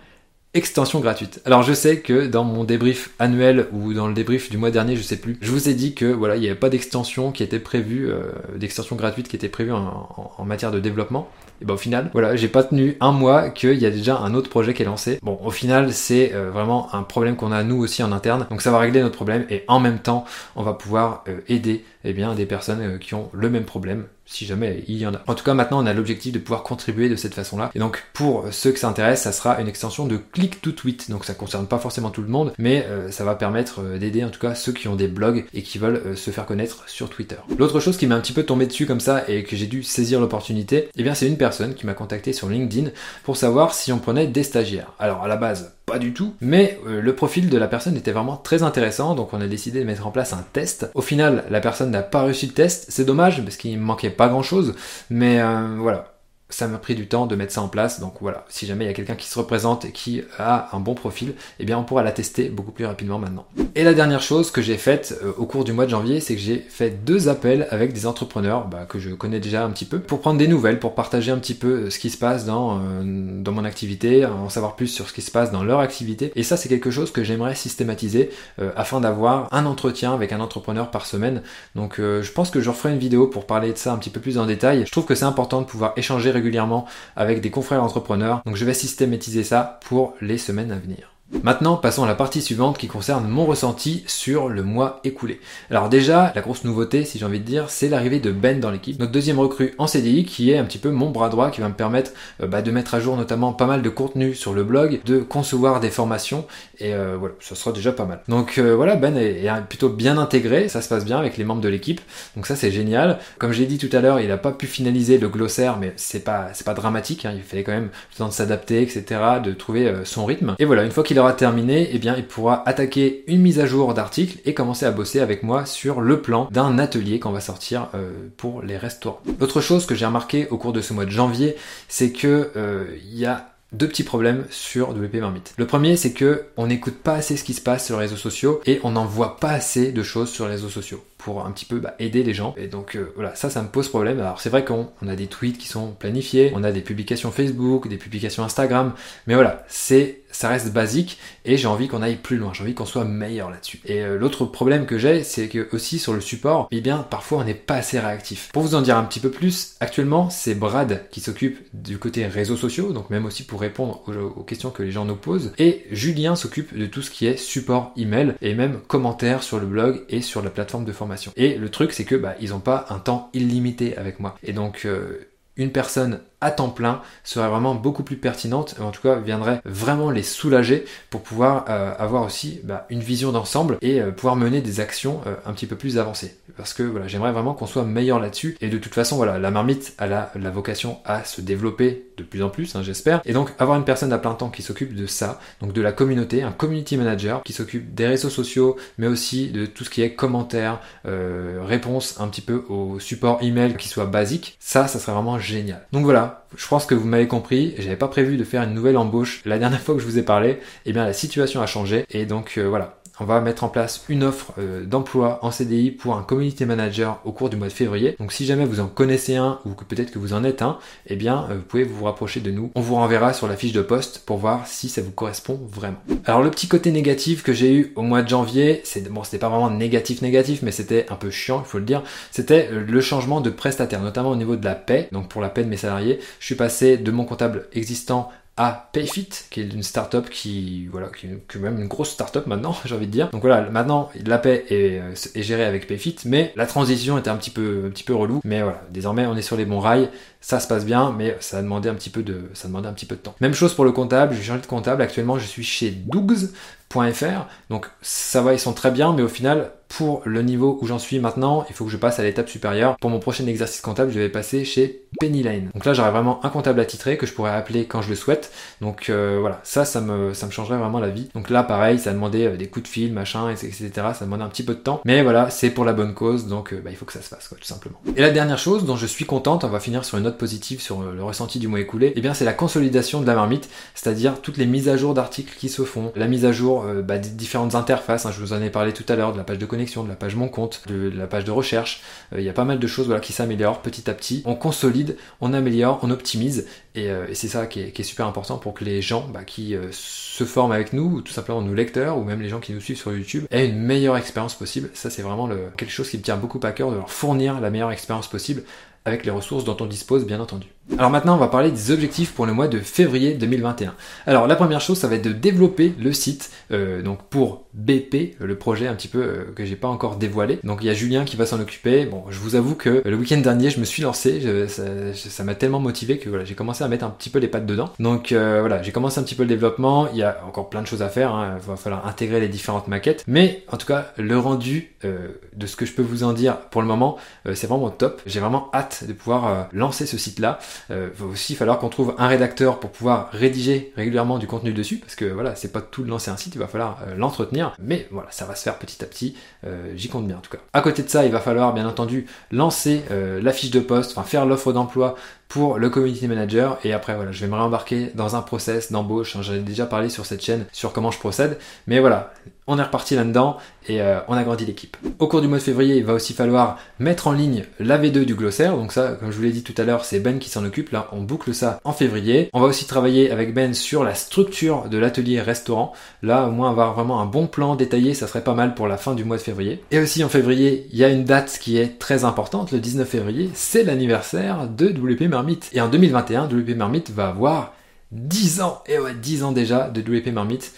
extension 0.56 1.00
gratuite. 1.00 1.42
Alors 1.44 1.62
je 1.62 1.74
sais 1.74 2.00
que 2.00 2.26
dans 2.26 2.42
mon 2.42 2.64
débrief 2.64 3.10
annuel 3.18 3.66
ou 3.72 3.92
dans 3.92 4.08
le 4.08 4.14
débrief 4.14 4.50
du 4.50 4.56
mois 4.56 4.70
dernier, 4.70 4.96
je 4.96 5.02
sais 5.02 5.18
plus, 5.18 5.36
je 5.42 5.50
vous 5.50 5.68
ai 5.68 5.74
dit 5.74 5.94
que 5.94 6.06
voilà, 6.06 6.36
il 6.36 6.40
n'y 6.40 6.46
avait 6.46 6.58
pas 6.58 6.70
d'extension 6.70 7.30
qui 7.30 7.42
était 7.42 7.58
prévue, 7.58 8.10
euh, 8.10 8.32
d'extension 8.56 8.96
gratuite 8.96 9.28
qui 9.28 9.36
était 9.36 9.50
prévue 9.50 9.72
en, 9.72 10.44
matière 10.44 10.70
de 10.70 10.80
développement. 10.80 11.28
Et 11.60 11.64
ben 11.64 11.74
au 11.74 11.78
final, 11.78 12.10
voilà, 12.12 12.36
j'ai 12.36 12.48
pas 12.48 12.62
tenu 12.62 12.96
un 13.00 13.12
mois 13.12 13.50
qu'il 13.50 13.74
y 13.74 13.86
a 13.86 13.90
déjà 13.90 14.18
un 14.18 14.34
autre 14.34 14.48
projet 14.48 14.74
qui 14.74 14.82
est 14.82 14.86
lancé. 14.86 15.18
Bon, 15.22 15.38
au 15.44 15.50
final, 15.50 15.92
c'est 15.92 16.32
euh, 16.34 16.50
vraiment 16.50 16.94
un 16.94 17.02
problème 17.02 17.36
qu'on 17.36 17.52
a 17.52 17.62
nous 17.62 17.76
aussi 17.76 18.02
en 18.02 18.12
interne. 18.12 18.46
Donc 18.50 18.62
ça 18.62 18.70
va 18.70 18.78
régler 18.78 19.02
notre 19.02 19.16
problème 19.16 19.44
et 19.50 19.64
en 19.68 19.80
même 19.80 19.98
temps, 19.98 20.24
on 20.54 20.62
va 20.62 20.72
pouvoir 20.72 21.24
euh, 21.28 21.40
aider 21.48 21.84
eh 22.04 22.12
bien 22.12 22.34
des 22.34 22.46
personnes 22.46 22.98
qui 22.98 23.14
ont 23.14 23.28
le 23.32 23.50
même 23.50 23.64
problème 23.64 24.04
si 24.26 24.44
jamais 24.44 24.84
il 24.88 24.98
y 24.98 25.06
en 25.06 25.14
a. 25.14 25.22
En 25.26 25.34
tout 25.34 25.44
cas, 25.44 25.54
maintenant, 25.54 25.82
on 25.82 25.86
a 25.86 25.94
l'objectif 25.94 26.32
de 26.32 26.38
pouvoir 26.38 26.62
contribuer 26.62 27.08
de 27.08 27.16
cette 27.16 27.34
façon-là. 27.34 27.70
Et 27.74 27.78
donc, 27.78 28.04
pour 28.12 28.46
ceux 28.50 28.72
que 28.72 28.78
ça 28.78 28.88
intéresse, 28.88 29.22
ça 29.22 29.32
sera 29.32 29.60
une 29.60 29.68
extension 29.68 30.06
de 30.06 30.16
click 30.16 30.60
to 30.60 30.72
tweet. 30.72 31.10
Donc, 31.10 31.24
ça 31.24 31.34
concerne 31.34 31.66
pas 31.66 31.78
forcément 31.78 32.10
tout 32.10 32.22
le 32.22 32.28
monde, 32.28 32.52
mais 32.58 32.84
euh, 32.88 33.10
ça 33.10 33.24
va 33.24 33.34
permettre 33.34 33.80
euh, 33.80 33.98
d'aider 33.98 34.24
en 34.24 34.30
tout 34.30 34.40
cas 34.40 34.54
ceux 34.54 34.72
qui 34.72 34.88
ont 34.88 34.96
des 34.96 35.08
blogs 35.08 35.46
et 35.54 35.62
qui 35.62 35.78
veulent 35.78 36.02
euh, 36.04 36.16
se 36.16 36.30
faire 36.30 36.46
connaître 36.46 36.88
sur 36.88 37.08
Twitter. 37.08 37.36
L'autre 37.58 37.80
chose 37.80 37.96
qui 37.96 38.06
m'a 38.06 38.16
un 38.16 38.20
petit 38.20 38.32
peu 38.32 38.42
tombé 38.42 38.66
dessus 38.66 38.86
comme 38.86 39.00
ça 39.00 39.24
et 39.28 39.44
que 39.44 39.56
j'ai 39.56 39.66
dû 39.66 39.82
saisir 39.82 40.20
l'opportunité, 40.20 40.88
eh 40.96 41.02
bien, 41.02 41.14
c'est 41.14 41.28
une 41.28 41.38
personne 41.38 41.74
qui 41.74 41.86
m'a 41.86 41.94
contacté 41.94 42.32
sur 42.32 42.48
LinkedIn 42.48 42.90
pour 43.22 43.36
savoir 43.36 43.74
si 43.74 43.92
on 43.92 43.98
prenait 43.98 44.26
des 44.26 44.42
stagiaires. 44.42 44.92
Alors, 44.98 45.22
à 45.22 45.28
la 45.28 45.36
base, 45.36 45.74
pas 45.86 45.98
du 46.00 46.12
tout. 46.12 46.34
Mais 46.40 46.80
le 46.84 47.14
profil 47.14 47.48
de 47.48 47.56
la 47.56 47.68
personne 47.68 47.96
était 47.96 48.10
vraiment 48.10 48.36
très 48.36 48.64
intéressant, 48.64 49.14
donc 49.14 49.32
on 49.32 49.40
a 49.40 49.46
décidé 49.46 49.80
de 49.80 49.84
mettre 49.84 50.06
en 50.06 50.10
place 50.10 50.32
un 50.32 50.44
test. 50.52 50.90
Au 50.94 51.00
final, 51.00 51.44
la 51.48 51.60
personne 51.60 51.92
n'a 51.92 52.02
pas 52.02 52.22
reçu 52.22 52.46
le 52.46 52.52
test, 52.52 52.86
c'est 52.88 53.04
dommage 53.04 53.42
parce 53.44 53.56
qu'il 53.56 53.78
manquait 53.78 54.10
pas 54.16 54.28
grand 54.28 54.42
chose, 54.42 54.74
mais 55.10 55.40
euh, 55.40 55.76
voilà, 55.78 56.15
ça 56.48 56.68
m'a 56.68 56.78
pris 56.78 56.94
du 56.94 57.08
temps 57.08 57.26
de 57.26 57.34
mettre 57.34 57.52
ça 57.52 57.62
en 57.62 57.68
place. 57.68 58.00
Donc 58.00 58.14
voilà, 58.20 58.44
si 58.48 58.66
jamais 58.66 58.84
il 58.84 58.88
y 58.88 58.90
a 58.90 58.94
quelqu'un 58.94 59.16
qui 59.16 59.28
se 59.28 59.38
représente 59.38 59.84
et 59.84 59.90
qui 59.90 60.22
a 60.38 60.68
un 60.72 60.80
bon 60.80 60.94
profil, 60.94 61.34
eh 61.58 61.64
bien 61.64 61.78
on 61.78 61.84
pourra 61.84 62.02
la 62.02 62.12
tester 62.12 62.48
beaucoup 62.48 62.70
plus 62.70 62.86
rapidement 62.86 63.18
maintenant. 63.18 63.46
Et 63.74 63.84
la 63.84 63.94
dernière 63.94 64.22
chose 64.22 64.50
que 64.50 64.62
j'ai 64.62 64.76
faite 64.76 65.18
euh, 65.22 65.32
au 65.36 65.46
cours 65.46 65.64
du 65.64 65.72
mois 65.72 65.84
de 65.84 65.90
janvier, 65.90 66.20
c'est 66.20 66.34
que 66.34 66.40
j'ai 66.40 66.58
fait 66.58 67.04
deux 67.04 67.28
appels 67.28 67.66
avec 67.70 67.92
des 67.92 68.06
entrepreneurs 68.06 68.66
bah, 68.68 68.86
que 68.88 68.98
je 68.98 69.10
connais 69.10 69.40
déjà 69.40 69.64
un 69.64 69.70
petit 69.70 69.84
peu 69.84 69.98
pour 69.98 70.20
prendre 70.20 70.38
des 70.38 70.48
nouvelles, 70.48 70.78
pour 70.78 70.94
partager 70.94 71.32
un 71.32 71.38
petit 71.38 71.54
peu 71.54 71.68
euh, 71.68 71.90
ce 71.90 71.98
qui 71.98 72.10
se 72.10 72.16
passe 72.16 72.46
dans, 72.46 72.78
euh, 72.78 73.42
dans 73.42 73.52
mon 73.52 73.64
activité, 73.64 74.24
en 74.24 74.48
savoir 74.48 74.76
plus 74.76 74.86
sur 74.86 75.08
ce 75.08 75.12
qui 75.12 75.22
se 75.22 75.30
passe 75.30 75.50
dans 75.50 75.64
leur 75.64 75.80
activité. 75.80 76.32
Et 76.36 76.42
ça, 76.42 76.56
c'est 76.56 76.68
quelque 76.68 76.90
chose 76.90 77.10
que 77.10 77.24
j'aimerais 77.24 77.54
systématiser 77.54 78.30
afin 78.76 79.00
d'avoir 79.00 79.48
un 79.52 79.66
entretien 79.66 80.14
avec 80.14 80.32
un 80.32 80.40
entrepreneur 80.40 80.90
par 80.90 81.06
semaine. 81.06 81.42
Donc 81.74 81.96
je 81.98 82.32
pense 82.32 82.50
que 82.50 82.60
je 82.60 82.70
referai 82.70 82.92
une 82.92 82.98
vidéo 82.98 83.26
pour 83.26 83.46
parler 83.46 83.72
de 83.72 83.78
ça 83.78 83.92
un 83.92 83.96
petit 83.98 84.10
peu 84.10 84.20
plus 84.20 84.38
en 84.38 84.46
détail. 84.46 84.84
Je 84.86 84.90
trouve 84.90 85.04
que 85.04 85.14
c'est 85.14 85.24
important 85.24 85.60
de 85.60 85.66
pouvoir 85.66 85.92
échanger 85.96 86.32
régulièrement 86.36 86.86
avec 87.16 87.40
des 87.40 87.50
confrères 87.50 87.82
entrepreneurs. 87.82 88.42
Donc 88.46 88.56
je 88.56 88.64
vais 88.64 88.74
systématiser 88.74 89.44
ça 89.44 89.80
pour 89.88 90.14
les 90.20 90.38
semaines 90.38 90.70
à 90.70 90.78
venir. 90.78 91.15
Maintenant, 91.42 91.76
passons 91.76 92.04
à 92.04 92.06
la 92.06 92.14
partie 92.14 92.40
suivante 92.40 92.78
qui 92.78 92.86
concerne 92.86 93.26
mon 93.26 93.46
ressenti 93.46 94.04
sur 94.06 94.48
le 94.48 94.62
mois 94.62 95.00
écoulé. 95.02 95.40
Alors 95.70 95.88
déjà, 95.88 96.32
la 96.36 96.40
grosse 96.40 96.62
nouveauté, 96.62 97.04
si 97.04 97.18
j'ai 97.18 97.24
envie 97.24 97.40
de 97.40 97.44
dire, 97.44 97.68
c'est 97.68 97.88
l'arrivée 97.88 98.20
de 98.20 98.30
Ben 98.30 98.60
dans 98.60 98.70
l'équipe, 98.70 98.96
notre 99.00 99.10
deuxième 99.10 99.40
recrue 99.40 99.74
en 99.78 99.88
CDI, 99.88 100.24
qui 100.24 100.52
est 100.52 100.56
un 100.56 100.64
petit 100.64 100.78
peu 100.78 100.90
mon 100.90 101.10
bras 101.10 101.28
droit, 101.28 101.50
qui 101.50 101.60
va 101.60 101.68
me 101.68 101.74
permettre 101.74 102.12
euh, 102.40 102.46
bah, 102.46 102.62
de 102.62 102.70
mettre 102.70 102.94
à 102.94 103.00
jour 103.00 103.16
notamment 103.16 103.52
pas 103.52 103.66
mal 103.66 103.82
de 103.82 103.88
contenu 103.88 104.36
sur 104.36 104.54
le 104.54 104.62
blog, 104.62 105.00
de 105.04 105.18
concevoir 105.18 105.80
des 105.80 105.90
formations, 105.90 106.46
et 106.78 106.94
euh, 106.94 107.16
voilà, 107.18 107.34
ça 107.40 107.56
sera 107.56 107.72
déjà 107.72 107.90
pas 107.90 108.04
mal. 108.04 108.20
Donc 108.28 108.58
euh, 108.58 108.76
voilà, 108.76 108.94
Ben 108.94 109.16
est, 109.16 109.50
plutôt 109.68 109.88
bien 109.88 110.18
intégré, 110.18 110.68
ça 110.68 110.80
se 110.80 110.88
passe 110.88 111.04
bien 111.04 111.18
avec 111.18 111.36
les 111.38 111.44
membres 111.44 111.60
de 111.60 111.68
l'équipe, 111.68 112.00
donc 112.36 112.46
ça 112.46 112.54
c'est 112.54 112.70
génial. 112.70 113.18
Comme 113.38 113.50
j'ai 113.50 113.66
dit 113.66 113.78
tout 113.78 113.94
à 113.96 114.00
l'heure, 114.00 114.20
il 114.20 114.28
n'a 114.28 114.38
pas 114.38 114.52
pu 114.52 114.68
finaliser 114.68 115.18
le 115.18 115.28
glossaire, 115.28 115.76
mais 115.76 115.92
c'est 115.96 116.24
pas 116.24 116.50
pas 116.64 116.74
dramatique, 116.74 117.24
hein. 117.24 117.32
il 117.34 117.42
fallait 117.42 117.64
quand 117.64 117.72
même 117.72 117.90
le 118.12 118.16
temps 118.16 118.28
de 118.28 118.32
s'adapter, 118.32 118.82
etc., 118.82 119.04
de 119.44 119.52
trouver 119.52 119.92
son 120.04 120.24
rythme. 120.24 120.54
Et 120.58 120.64
voilà, 120.64 120.84
une 120.84 120.90
fois 120.90 121.02
qu'il 121.02 121.15
aura 121.18 121.32
terminé, 121.32 121.88
eh 121.92 121.98
bien, 121.98 122.16
il 122.16 122.26
pourra 122.26 122.66
attaquer 122.68 123.24
une 123.26 123.40
mise 123.40 123.60
à 123.60 123.66
jour 123.66 123.94
d'articles 123.94 124.38
et 124.44 124.54
commencer 124.54 124.86
à 124.86 124.90
bosser 124.90 125.20
avec 125.20 125.42
moi 125.42 125.66
sur 125.66 126.00
le 126.00 126.20
plan 126.20 126.48
d'un 126.50 126.78
atelier 126.78 127.18
qu'on 127.18 127.32
va 127.32 127.40
sortir 127.40 127.88
euh, 127.94 128.10
pour 128.36 128.62
les 128.62 128.76
restaurants. 128.76 129.20
L'autre 129.40 129.60
chose 129.60 129.86
que 129.86 129.94
j'ai 129.94 130.06
remarqué 130.06 130.48
au 130.48 130.58
cours 130.58 130.72
de 130.72 130.80
ce 130.80 130.92
mois 130.92 131.04
de 131.04 131.10
janvier, 131.10 131.56
c'est 131.88 132.12
que 132.12 132.50
euh, 132.56 132.86
il 133.10 133.18
y 133.18 133.26
a 133.26 133.52
deux 133.72 133.88
petits 133.88 134.04
problèmes 134.04 134.44
sur 134.50 134.90
WP 134.90 135.14
Marmite. 135.16 135.54
Le 135.56 135.66
premier, 135.66 135.96
c'est 135.96 136.12
que 136.12 136.44
on 136.56 136.66
n'écoute 136.66 136.96
pas 136.96 137.14
assez 137.14 137.36
ce 137.36 137.44
qui 137.44 137.54
se 137.54 137.60
passe 137.60 137.86
sur 137.86 137.96
les 137.96 138.02
réseaux 138.02 138.16
sociaux 138.16 138.60
et 138.66 138.80
on 138.84 138.92
n'en 138.92 139.04
voit 139.04 139.36
pas 139.36 139.50
assez 139.50 139.92
de 139.92 140.02
choses 140.02 140.30
sur 140.30 140.46
les 140.46 140.52
réseaux 140.52 140.68
sociaux 140.68 141.04
pour 141.26 141.44
un 141.44 141.50
petit 141.50 141.64
peu 141.64 141.80
bah, 141.80 141.96
aider 141.98 142.22
les 142.22 142.34
gens. 142.34 142.54
Et 142.56 142.68
donc 142.68 142.94
euh, 142.94 143.12
voilà, 143.16 143.34
ça, 143.34 143.50
ça 143.50 143.60
me 143.60 143.66
pose 143.66 143.88
problème. 143.88 144.20
Alors 144.20 144.40
c'est 144.40 144.48
vrai 144.48 144.64
qu'on 144.64 144.86
a 145.08 145.16
des 145.16 145.26
tweets 145.26 145.58
qui 145.58 145.66
sont 145.66 145.88
planifiés, 145.90 146.52
on 146.54 146.62
a 146.62 146.70
des 146.70 146.82
publications 146.82 147.32
Facebook, 147.32 147.88
des 147.88 147.96
publications 147.96 148.44
Instagram, 148.44 148.92
mais 149.26 149.34
voilà, 149.34 149.64
c'est 149.66 150.20
ça 150.30 150.50
reste 150.50 150.72
basique 150.72 151.18
et 151.46 151.56
j'ai 151.56 151.66
envie 151.66 151.88
qu'on 151.88 152.02
aille 152.02 152.16
plus 152.16 152.36
loin, 152.36 152.52
j'ai 152.52 152.62
envie 152.62 152.74
qu'on 152.74 152.84
soit 152.84 153.04
meilleur 153.04 153.50
là-dessus. 153.50 153.80
Et 153.86 154.02
euh, 154.02 154.18
l'autre 154.18 154.44
problème 154.44 154.86
que 154.86 154.98
j'ai, 154.98 155.24
c'est 155.24 155.48
que 155.48 155.68
aussi 155.72 155.98
sur 155.98 156.12
le 156.12 156.20
support, 156.20 156.68
eh 156.70 156.80
bien 156.80 156.98
parfois 156.98 157.38
on 157.38 157.44
n'est 157.44 157.54
pas 157.54 157.74
assez 157.74 157.98
réactif. 157.98 158.50
Pour 158.52 158.62
vous 158.62 158.74
en 158.76 158.82
dire 158.82 158.96
un 158.96 159.04
petit 159.04 159.18
peu 159.18 159.30
plus, 159.30 159.74
actuellement 159.80 160.30
c'est 160.30 160.54
Brad 160.54 161.08
qui 161.10 161.20
s'occupe 161.20 161.58
du 161.72 161.98
côté 161.98 162.24
réseaux 162.26 162.56
sociaux, 162.56 162.92
donc 162.92 163.10
même 163.10 163.24
aussi 163.24 163.44
pour 163.44 163.60
répondre 163.60 164.02
aux, 164.06 164.12
aux 164.12 164.44
questions 164.44 164.70
que 164.70 164.84
les 164.84 164.92
gens 164.92 165.06
nous 165.06 165.16
posent, 165.16 165.52
et 165.58 165.86
Julien 165.90 166.36
s'occupe 166.36 166.78
de 166.78 166.86
tout 166.86 167.02
ce 167.02 167.10
qui 167.10 167.26
est 167.26 167.36
support 167.36 167.92
email 167.96 168.34
et 168.42 168.54
même 168.54 168.78
commentaires 168.86 169.42
sur 169.42 169.58
le 169.58 169.66
blog 169.66 170.04
et 170.08 170.20
sur 170.20 170.42
la 170.42 170.50
plateforme 170.50 170.84
de 170.84 170.92
formation. 170.92 171.15
Et 171.36 171.56
le 171.56 171.68
truc, 171.68 171.92
c'est 171.92 172.04
que 172.04 172.14
bah, 172.14 172.34
ils 172.40 172.50
n'ont 172.50 172.60
pas 172.60 172.86
un 172.90 172.98
temps 172.98 173.30
illimité 173.32 173.96
avec 173.96 174.20
moi. 174.20 174.36
Et 174.42 174.52
donc, 174.52 174.82
euh, 174.84 175.28
une 175.56 175.72
personne 175.72 176.20
à 176.46 176.52
temps 176.52 176.68
plein 176.68 177.00
serait 177.24 177.48
vraiment 177.48 177.74
beaucoup 177.74 178.04
plus 178.04 178.16
pertinente, 178.16 178.76
en 178.80 178.92
tout 178.92 179.02
cas 179.02 179.16
viendrait 179.16 179.60
vraiment 179.64 180.12
les 180.12 180.22
soulager 180.22 180.84
pour 181.10 181.22
pouvoir 181.22 181.64
euh, 181.68 181.92
avoir 181.98 182.24
aussi 182.24 182.60
bah, 182.62 182.86
une 182.88 183.00
vision 183.00 183.32
d'ensemble 183.32 183.78
et 183.82 184.00
euh, 184.00 184.12
pouvoir 184.12 184.36
mener 184.36 184.60
des 184.60 184.78
actions 184.78 185.20
euh, 185.26 185.34
un 185.44 185.52
petit 185.52 185.66
peu 185.66 185.74
plus 185.74 185.98
avancées. 185.98 186.36
Parce 186.56 186.72
que 186.72 186.84
voilà, 186.84 187.08
j'aimerais 187.08 187.32
vraiment 187.32 187.52
qu'on 187.52 187.66
soit 187.66 187.82
meilleur 187.82 188.20
là-dessus 188.20 188.56
et 188.60 188.68
de 188.68 188.78
toute 188.78 188.94
façon 188.94 189.16
voilà, 189.16 189.40
la 189.40 189.50
marmite 189.50 189.94
a 189.98 190.06
la, 190.06 190.30
la 190.36 190.50
vocation 190.50 191.00
à 191.04 191.24
se 191.24 191.40
développer 191.40 192.06
de 192.16 192.22
plus 192.22 192.44
en 192.44 192.48
plus, 192.48 192.76
hein, 192.76 192.82
j'espère. 192.84 193.20
Et 193.24 193.32
donc 193.32 193.52
avoir 193.58 193.76
une 193.76 193.84
personne 193.84 194.12
à 194.12 194.18
plein 194.18 194.34
temps 194.34 194.48
qui 194.48 194.62
s'occupe 194.62 194.94
de 194.94 195.06
ça, 195.06 195.40
donc 195.60 195.72
de 195.72 195.82
la 195.82 195.90
communauté, 195.90 196.44
un 196.44 196.52
community 196.52 196.96
manager 196.96 197.42
qui 197.42 197.52
s'occupe 197.52 197.92
des 197.92 198.06
réseaux 198.06 198.30
sociaux, 198.30 198.76
mais 198.98 199.08
aussi 199.08 199.48
de 199.48 199.66
tout 199.66 199.82
ce 199.82 199.90
qui 199.90 200.02
est 200.02 200.14
commentaires, 200.14 200.80
réponses 201.04 202.20
un 202.20 202.28
petit 202.28 202.40
peu 202.40 202.64
au 202.68 203.00
support 203.00 203.42
email 203.42 203.76
qui 203.76 203.88
soit 203.88 204.06
basique, 204.06 204.56
ça, 204.60 204.86
ça 204.86 204.98
serait 204.98 205.12
vraiment 205.12 205.38
génial. 205.38 205.86
Donc 205.92 206.04
voilà, 206.04 206.35
je 206.56 206.66
pense 206.66 206.86
que 206.86 206.94
vous 206.94 207.06
m'avez 207.06 207.28
compris, 207.28 207.74
j'avais 207.78 207.96
pas 207.96 208.08
prévu 208.08 208.36
de 208.36 208.44
faire 208.44 208.62
une 208.62 208.74
nouvelle 208.74 208.96
embauche 208.96 209.42
la 209.44 209.58
dernière 209.58 209.80
fois 209.80 209.94
que 209.94 210.00
je 210.00 210.06
vous 210.06 210.18
ai 210.18 210.22
parlé, 210.22 210.50
et 210.50 210.60
eh 210.86 210.92
bien 210.92 211.04
la 211.04 211.12
situation 211.12 211.60
a 211.60 211.66
changé 211.66 212.06
et 212.10 212.26
donc 212.26 212.54
euh, 212.58 212.68
voilà, 212.68 212.98
on 213.20 213.24
va 213.24 213.40
mettre 213.40 213.64
en 213.64 213.68
place 213.68 214.04
une 214.08 214.24
offre 214.24 214.52
euh, 214.58 214.84
d'emploi 214.84 215.38
en 215.42 215.50
CDI 215.50 215.90
pour 215.90 216.16
un 216.16 216.22
community 216.22 216.64
manager 216.64 217.20
au 217.24 217.32
cours 217.32 217.50
du 217.50 217.56
mois 217.56 217.68
de 217.68 217.72
février. 217.72 218.16
Donc 218.18 218.32
si 218.32 218.44
jamais 218.44 218.64
vous 218.64 218.80
en 218.80 218.86
connaissez 218.86 219.36
un 219.36 219.58
ou 219.64 219.70
que 219.70 219.84
peut-être 219.84 220.10
que 220.10 220.18
vous 220.18 220.32
en 220.32 220.44
êtes 220.44 220.62
un, 220.62 220.78
eh 221.06 221.16
bien 221.16 221.46
euh, 221.50 221.56
vous 221.56 221.62
pouvez 221.62 221.84
vous 221.84 222.04
rapprocher 222.04 222.40
de 222.40 222.50
nous. 222.50 222.70
On 222.74 222.80
vous 222.80 222.96
renverra 222.96 223.32
sur 223.32 223.48
la 223.48 223.56
fiche 223.56 223.72
de 223.72 223.82
poste 223.82 224.22
pour 224.26 224.38
voir 224.38 224.66
si 224.66 224.88
ça 224.88 225.02
vous 225.02 225.10
correspond 225.10 225.58
vraiment. 225.70 225.98
Alors 226.24 226.42
le 226.42 226.50
petit 226.50 226.68
côté 226.68 226.90
négatif 226.92 227.42
que 227.42 227.52
j'ai 227.52 227.72
eu 227.72 227.92
au 227.96 228.02
mois 228.02 228.22
de 228.22 228.28
janvier, 228.28 228.80
c'est 228.84 229.08
bon, 229.10 229.24
c'était 229.24 229.38
pas 229.38 229.48
vraiment 229.48 229.70
négatif 229.70 230.22
négatif, 230.22 230.62
mais 230.62 230.72
c'était 230.72 231.06
un 231.08 231.16
peu 231.16 231.30
chiant, 231.30 231.62
il 231.64 231.68
faut 231.68 231.78
le 231.78 231.84
dire. 231.84 232.02
C'était 232.30 232.68
euh, 232.70 232.84
le 232.86 233.00
changement 233.00 233.40
de 233.40 233.50
prestataire, 233.50 234.02
notamment 234.02 234.30
au 234.30 234.36
niveau 234.36 234.56
de 234.56 234.64
la 234.64 234.74
paie. 234.74 235.08
Donc 235.12 235.28
pour 235.28 235.40
la 235.40 235.48
paie 235.48 235.64
de 235.64 235.68
mes 235.68 235.76
salariés, 235.76 236.20
je 236.40 236.46
suis 236.46 236.54
passé 236.54 236.96
de 236.96 237.10
mon 237.10 237.24
comptable 237.24 237.66
existant 237.72 238.30
à 238.56 238.88
Payfit, 238.92 239.28
qui 239.50 239.60
est 239.60 239.64
une 239.64 239.82
startup 239.82 240.30
qui, 240.30 240.86
voilà, 240.86 241.08
qui, 241.08 241.26
est 241.26 241.60
même 241.60 241.78
une 241.78 241.88
grosse 241.88 242.10
startup 242.10 242.46
maintenant, 242.46 242.74
j'ai 242.84 242.94
envie 242.94 243.06
de 243.06 243.12
dire. 243.12 243.28
Donc 243.30 243.42
voilà, 243.42 243.68
maintenant 243.70 244.10
la 244.24 244.38
paix 244.38 244.64
est, 244.70 245.00
est 245.34 245.42
gérée 245.42 245.64
avec 245.64 245.86
Payfit, 245.86 246.16
mais 246.24 246.52
la 246.56 246.66
transition 246.66 247.18
était 247.18 247.30
un 247.30 247.36
petit 247.36 247.50
peu, 247.50 247.84
un 247.86 247.90
petit 247.90 248.04
peu 248.04 248.14
relou. 248.14 248.40
Mais 248.44 248.62
voilà, 248.62 248.82
désormais 248.90 249.26
on 249.26 249.36
est 249.36 249.42
sur 249.42 249.56
les 249.56 249.66
bons 249.66 249.80
rails, 249.80 250.08
ça 250.40 250.60
se 250.60 250.68
passe 250.68 250.86
bien, 250.86 251.12
mais 251.16 251.36
ça 251.40 251.58
a 251.58 251.62
demandé 251.62 251.88
un 251.88 251.94
petit 251.94 252.08
peu 252.08 252.22
de, 252.22 252.50
ça 252.54 252.68
demandait 252.68 252.88
un 252.88 252.92
petit 252.92 253.06
peu 253.06 253.16
de 253.16 253.20
temps. 253.20 253.34
Même 253.40 253.54
chose 253.54 253.74
pour 253.74 253.84
le 253.84 253.92
comptable, 253.92 254.34
j'ai 254.34 254.42
changé 254.42 254.60
de 254.60 254.66
comptable. 254.66 255.02
Actuellement, 255.02 255.38
je 255.38 255.44
suis 255.46 255.64
chez 255.64 255.90
Dougs.fr, 255.90 257.46
donc 257.68 257.90
ça 258.00 258.42
va, 258.42 258.54
ils 258.54 258.58
sont 258.58 258.72
très 258.72 258.90
bien, 258.90 259.12
mais 259.12 259.22
au 259.22 259.28
final, 259.28 259.72
pour 259.88 260.22
le 260.24 260.42
niveau 260.42 260.78
où 260.80 260.86
j'en 260.86 260.98
suis 260.98 261.18
maintenant, 261.18 261.64
il 261.68 261.74
faut 261.74 261.84
que 261.84 261.90
je 261.90 261.96
passe 261.96 262.18
à 262.18 262.22
l'étape 262.22 262.48
supérieure. 262.48 262.96
Pour 263.00 263.10
mon 263.10 263.18
prochain 263.18 263.46
exercice 263.46 263.80
comptable, 263.80 264.12
je 264.12 264.18
vais 264.18 264.28
passer 264.28 264.64
chez 264.64 265.05
Pennyline. 265.18 265.70
Donc 265.74 265.84
là, 265.84 265.92
j'aurai 265.92 266.10
vraiment 266.10 266.44
un 266.44 266.48
comptable 266.48 266.80
attitré 266.80 267.16
que 267.16 267.26
je 267.26 267.32
pourrais 267.32 267.52
appeler 267.52 267.84
quand 267.86 268.02
je 268.02 268.10
le 268.10 268.14
souhaite. 268.14 268.52
Donc 268.80 269.08
euh, 269.08 269.38
voilà, 269.40 269.60
ça, 269.64 269.84
ça 269.84 270.00
me, 270.00 270.34
ça 270.34 270.46
me 270.46 270.50
changerait 270.50 270.78
vraiment 270.78 271.00
la 271.00 271.08
vie. 271.08 271.28
Donc 271.34 271.50
là, 271.50 271.62
pareil, 271.62 271.98
ça 271.98 272.12
demandait 272.12 272.46
euh, 272.46 272.56
des 272.56 272.68
coups 272.68 272.84
de 272.84 272.88
fil, 272.88 273.12
machin, 273.12 273.50
etc. 273.50 273.90
Ça 274.14 274.24
demandait 274.24 274.44
un 274.44 274.48
petit 274.48 274.62
peu 274.62 274.74
de 274.74 274.80
temps. 274.80 275.00
Mais 275.04 275.22
voilà, 275.22 275.50
c'est 275.50 275.70
pour 275.70 275.84
la 275.84 275.92
bonne 275.92 276.14
cause, 276.14 276.46
donc 276.46 276.72
euh, 276.72 276.80
bah, 276.82 276.90
il 276.90 276.96
faut 276.96 277.04
que 277.04 277.12
ça 277.12 277.22
se 277.22 277.28
fasse, 277.28 277.48
quoi, 277.48 277.58
tout 277.58 277.66
simplement. 277.66 278.00
Et 278.16 278.20
la 278.20 278.30
dernière 278.30 278.58
chose 278.58 278.84
dont 278.84 278.96
je 278.96 279.06
suis 279.06 279.24
contente, 279.24 279.64
on 279.64 279.68
va 279.68 279.80
finir 279.80 280.04
sur 280.04 280.18
une 280.18 280.24
note 280.24 280.38
positive 280.38 280.80
sur 280.80 281.02
le 281.02 281.22
ressenti 281.22 281.58
du 281.58 281.68
mois 281.68 281.80
écoulé, 281.80 282.08
et 282.08 282.14
eh 282.16 282.20
bien 282.20 282.34
c'est 282.34 282.44
la 282.44 282.52
consolidation 282.52 283.20
de 283.20 283.26
la 283.26 283.34
marmite, 283.34 283.68
c'est-à-dire 283.94 284.40
toutes 284.40 284.56
les 284.56 284.66
mises 284.66 284.88
à 284.88 284.96
jour 284.96 285.14
d'articles 285.14 285.54
qui 285.58 285.68
se 285.68 285.82
font, 285.82 286.12
la 286.16 286.26
mise 286.26 286.44
à 286.44 286.52
jour 286.52 286.84
bah, 287.04 287.18
des 287.18 287.28
différentes 287.28 287.74
interfaces. 287.74 288.26
Hein, 288.26 288.30
je 288.32 288.40
vous 288.40 288.52
en 288.52 288.62
ai 288.62 288.70
parlé 288.70 288.92
tout 288.92 289.04
à 289.08 289.16
l'heure 289.16 289.32
de 289.32 289.38
la 289.38 289.44
page 289.44 289.58
de 289.58 289.66
connexion, 289.66 290.04
de 290.04 290.08
la 290.08 290.14
page 290.14 290.36
mon 290.36 290.48
compte, 290.48 290.82
de, 290.86 291.10
la 291.14 291.26
page 291.26 291.44
de 291.44 291.50
recherche. 291.50 292.02
Il 292.36 292.42
y 292.42 292.48
a 292.48 292.52
pas 292.52 292.64
mal 292.64 292.78
de 292.78 292.86
choses 292.86 293.06
voilà, 293.06 293.20
qui 293.20 293.32
s'améliorent 293.32 293.82
petit 293.82 294.10
à 294.10 294.14
petit. 294.14 294.42
On 294.44 294.54
consolide, 294.54 295.05
on 295.40 295.52
améliore, 295.52 296.00
on 296.02 296.10
optimise, 296.10 296.66
et, 296.94 297.08
c'est 297.34 297.48
ça 297.48 297.66
qui 297.66 297.80
est, 297.80 298.02
super 298.02 298.26
important 298.26 298.58
pour 298.58 298.74
que 298.74 298.84
les 298.84 299.02
gens 299.02 299.28
bah, 299.28 299.44
qui 299.44 299.74
se 299.90 300.44
forment 300.44 300.72
avec 300.72 300.92
nous, 300.92 301.16
ou 301.16 301.20
tout 301.20 301.32
simplement 301.32 301.62
nos 301.62 301.74
lecteurs, 301.74 302.18
ou 302.18 302.24
même 302.24 302.40
les 302.40 302.48
gens 302.48 302.60
qui 302.60 302.72
nous 302.72 302.80
suivent 302.80 302.98
sur 302.98 303.12
YouTube, 303.12 303.44
aient 303.50 303.66
une 303.66 303.80
meilleure 303.80 304.16
expérience 304.16 304.54
possible. 304.54 304.90
Ça, 304.94 305.10
c'est 305.10 305.22
vraiment 305.22 305.48
quelque 305.76 305.90
chose 305.90 306.08
qui 306.08 306.18
me 306.18 306.22
tient 306.22 306.36
beaucoup 306.36 306.60
à 306.62 306.72
cœur 306.72 306.90
de 306.90 306.96
leur 306.96 307.10
fournir 307.10 307.60
la 307.60 307.70
meilleure 307.70 307.92
expérience 307.92 308.28
possible 308.28 308.62
avec 309.04 309.24
les 309.24 309.30
ressources 309.30 309.64
dont 309.64 309.76
on 309.80 309.86
dispose, 309.86 310.26
bien 310.26 310.40
entendu. 310.40 310.66
Alors 310.92 311.10
maintenant, 311.10 311.34
on 311.34 311.38
va 311.38 311.48
parler 311.48 311.70
des 311.70 311.90
objectifs 311.90 312.32
pour 312.32 312.46
le 312.46 312.52
mois 312.52 312.68
de 312.68 312.78
février 312.78 313.34
2021. 313.34 313.92
Alors 314.26 314.46
la 314.46 314.56
première 314.56 314.80
chose, 314.80 314.98
ça 314.98 315.08
va 315.08 315.16
être 315.16 315.24
de 315.24 315.32
développer 315.32 315.92
le 315.98 316.12
site, 316.12 316.50
euh, 316.70 317.02
donc 317.02 317.22
pour 317.24 317.64
BP, 317.74 318.36
le 318.38 318.54
projet 318.54 318.86
un 318.86 318.94
petit 318.94 319.08
peu 319.08 319.20
euh, 319.20 319.52
que 319.54 319.64
j'ai 319.64 319.76
pas 319.76 319.88
encore 319.88 320.16
dévoilé. 320.16 320.58
Donc 320.64 320.78
il 320.80 320.86
y 320.86 320.90
a 320.90 320.94
Julien 320.94 321.24
qui 321.24 321.36
va 321.36 321.44
s'en 321.44 321.60
occuper. 321.60 322.06
Bon, 322.06 322.24
je 322.30 322.38
vous 322.38 322.54
avoue 322.54 322.76
que 322.76 323.02
le 323.04 323.16
week-end 323.16 323.38
dernier, 323.38 323.68
je 323.68 323.80
me 323.80 323.84
suis 323.84 324.02
lancé, 324.02 324.68
ça 324.68 325.44
m'a 325.44 325.54
tellement 325.54 325.80
motivé 325.80 326.18
que 326.18 326.30
voilà, 326.30 326.44
j'ai 326.44 326.54
commencé 326.54 326.82
à 326.82 326.88
mettre 326.88 327.04
un 327.04 327.10
petit 327.10 327.30
peu 327.30 327.40
les 327.40 327.48
pattes 327.48 327.66
dedans. 327.66 327.90
Donc 327.98 328.32
euh, 328.32 328.60
voilà, 328.60 328.80
j'ai 328.82 328.92
commencé 328.92 329.20
un 329.20 329.24
petit 329.24 329.34
peu 329.34 329.42
le 329.42 329.48
développement. 329.48 330.08
Il 330.12 330.18
y 330.18 330.22
a 330.22 330.40
encore 330.46 330.70
plein 330.70 330.80
de 330.80 330.86
choses 330.86 331.02
à 331.02 331.08
faire. 331.08 331.34
Hein. 331.34 331.58
Il 331.60 331.68
va 331.68 331.76
falloir 331.76 332.06
intégrer 332.06 332.40
les 332.40 332.48
différentes 332.48 332.88
maquettes. 332.88 333.24
Mais 333.26 333.64
en 333.70 333.76
tout 333.76 333.86
cas, 333.86 334.12
le 334.16 334.38
rendu 334.38 334.92
de 335.02 335.66
ce 335.66 335.76
que 335.76 335.86
je 335.86 335.92
peux 335.92 336.02
vous 336.02 336.24
en 336.24 336.32
dire 336.32 336.58
pour 336.70 336.80
le 336.80 336.88
moment, 336.88 337.16
c'est 337.54 337.68
vraiment 337.68 337.90
top. 337.90 338.22
J'ai 338.26 338.40
vraiment 338.40 338.70
hâte 338.74 339.04
de 339.06 339.12
pouvoir 339.12 339.68
lancer 339.72 340.06
ce 340.06 340.18
site-là. 340.18 340.58
Euh, 340.90 341.10
va 341.14 341.26
aussi 341.26 341.54
falloir 341.54 341.78
qu'on 341.78 341.88
trouve 341.88 342.14
un 342.18 342.28
rédacteur 342.28 342.80
pour 342.80 342.90
pouvoir 342.90 343.30
rédiger 343.32 343.92
régulièrement 343.96 344.38
du 344.38 344.46
contenu 344.46 344.72
dessus, 344.72 344.96
parce 344.96 345.14
que 345.14 345.24
voilà, 345.24 345.54
c'est 345.54 345.72
pas 345.72 345.80
tout 345.80 346.02
de 346.02 346.10
lancer 346.10 346.30
un 346.30 346.36
site, 346.36 346.54
il 346.54 346.58
va 346.58 346.68
falloir 346.68 346.98
euh, 347.06 347.14
l'entretenir, 347.16 347.74
mais 347.78 348.08
voilà, 348.10 348.30
ça 348.30 348.44
va 348.44 348.54
se 348.54 348.62
faire 348.62 348.78
petit 348.78 349.02
à 349.02 349.06
petit, 349.06 349.36
euh, 349.64 349.92
j'y 349.96 350.08
compte 350.08 350.26
bien 350.26 350.36
en 350.36 350.40
tout 350.40 350.50
cas. 350.50 350.58
À 350.72 350.80
côté 350.80 351.02
de 351.02 351.08
ça, 351.08 351.24
il 351.24 351.32
va 351.32 351.40
falloir 351.40 351.72
bien 351.72 351.86
entendu 351.86 352.26
lancer 352.50 353.02
la 353.10 353.52
fiche 353.52 353.70
de 353.70 353.80
poste, 353.80 354.12
enfin 354.16 354.26
faire 354.26 354.46
l'offre 354.46 354.72
d'emploi 354.72 355.16
pour 355.48 355.78
le 355.78 355.90
community 355.90 356.26
manager 356.26 356.78
et 356.84 356.92
après 356.92 357.14
voilà 357.14 357.32
je 357.32 357.40
vais 357.40 357.46
me 357.46 357.54
réembarquer 357.54 358.10
dans 358.14 358.36
un 358.36 358.42
process 358.42 358.90
d'embauche 358.92 359.36
j'en 359.40 359.54
ai 359.54 359.60
déjà 359.60 359.86
parlé 359.86 360.08
sur 360.08 360.26
cette 360.26 360.42
chaîne 360.42 360.66
sur 360.72 360.92
comment 360.92 361.10
je 361.10 361.18
procède 361.18 361.58
mais 361.86 362.00
voilà 362.00 362.32
on 362.66 362.78
est 362.78 362.82
reparti 362.82 363.14
là-dedans 363.14 363.58
et 363.88 364.00
euh, 364.00 364.18
on 364.26 364.34
a 364.34 364.42
grandi 364.42 364.64
l'équipe. 364.64 364.96
Au 365.20 365.28
cours 365.28 365.40
du 365.40 365.46
mois 365.46 365.58
de 365.58 365.62
février, 365.62 365.96
il 365.96 366.04
va 366.04 366.14
aussi 366.14 366.32
falloir 366.32 366.78
mettre 366.98 367.28
en 367.28 367.32
ligne 367.32 367.64
la 367.78 367.98
V2 367.98 368.24
du 368.24 368.34
glossaire. 368.34 368.76
Donc 368.76 368.92
ça, 368.92 369.16
comme 369.20 369.30
je 369.30 369.36
vous 369.36 369.44
l'ai 369.44 369.52
dit 369.52 369.62
tout 369.62 369.74
à 369.78 369.84
l'heure, 369.84 370.04
c'est 370.04 370.18
Ben 370.18 370.40
qui 370.40 370.50
s'en 370.50 370.64
occupe. 370.64 370.90
Là, 370.90 371.08
on 371.12 371.22
boucle 371.22 371.54
ça 371.54 371.78
en 371.84 371.92
février. 371.92 372.50
On 372.52 372.60
va 372.60 372.66
aussi 372.66 372.86
travailler 372.86 373.30
avec 373.30 373.54
Ben 373.54 373.74
sur 373.74 374.02
la 374.02 374.14
structure 374.14 374.88
de 374.88 374.98
l'atelier 374.98 375.40
restaurant. 375.40 375.92
Là, 376.22 376.48
au 376.48 376.50
moins 376.50 376.70
avoir 376.70 376.94
vraiment 376.94 377.20
un 377.20 377.26
bon 377.26 377.46
plan 377.46 377.76
détaillé, 377.76 378.14
ça 378.14 378.26
serait 378.26 378.42
pas 378.42 378.54
mal 378.54 378.74
pour 378.74 378.88
la 378.88 378.96
fin 378.96 379.14
du 379.14 379.24
mois 379.24 379.36
de 379.36 379.42
février. 379.42 379.80
Et 379.92 380.00
aussi 380.00 380.24
en 380.24 380.28
février, 380.28 380.88
il 380.90 380.98
y 380.98 381.04
a 381.04 381.08
une 381.08 381.24
date 381.24 381.58
qui 381.60 381.78
est 381.78 382.00
très 382.00 382.24
importante. 382.24 382.72
Le 382.72 382.80
19 382.80 383.08
février, 383.08 383.50
c'est 383.54 383.84
l'anniversaire 383.84 384.66
de 384.66 384.88
WP 384.88 385.28
Et 385.72 385.80
en 385.80 385.88
2021, 385.88 386.46
WP 386.46 386.76
Marmite 386.76 387.10
va 387.10 387.28
avoir 387.28 387.74
10 388.12 388.60
ans. 388.60 388.82
Et 388.86 388.98
ouais, 388.98 389.14
10 389.14 389.44
ans 389.44 389.52
déjà 389.52 389.88
de 389.88 390.00
WP 390.00 390.28
Marmite 390.28 390.72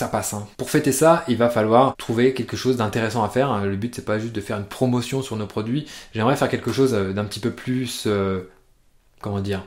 ça 0.00 0.08
passe. 0.08 0.32
Hein. 0.32 0.46
Pour 0.56 0.70
fêter 0.70 0.92
ça, 0.92 1.24
il 1.28 1.36
va 1.36 1.50
falloir 1.50 1.94
trouver 1.96 2.32
quelque 2.32 2.56
chose 2.56 2.78
d'intéressant 2.78 3.22
à 3.22 3.28
faire. 3.28 3.50
Hein. 3.50 3.66
Le 3.66 3.76
but 3.76 3.94
c'est 3.94 4.04
pas 4.04 4.18
juste 4.18 4.34
de 4.34 4.40
faire 4.40 4.56
une 4.56 4.64
promotion 4.64 5.20
sur 5.20 5.36
nos 5.36 5.46
produits. 5.46 5.86
J'aimerais 6.14 6.36
faire 6.36 6.48
quelque 6.48 6.72
chose 6.72 6.94
euh, 6.94 7.12
d'un 7.12 7.24
petit 7.26 7.38
peu 7.38 7.50
plus, 7.50 8.04
euh, 8.06 8.48
comment 9.20 9.40
dire, 9.40 9.62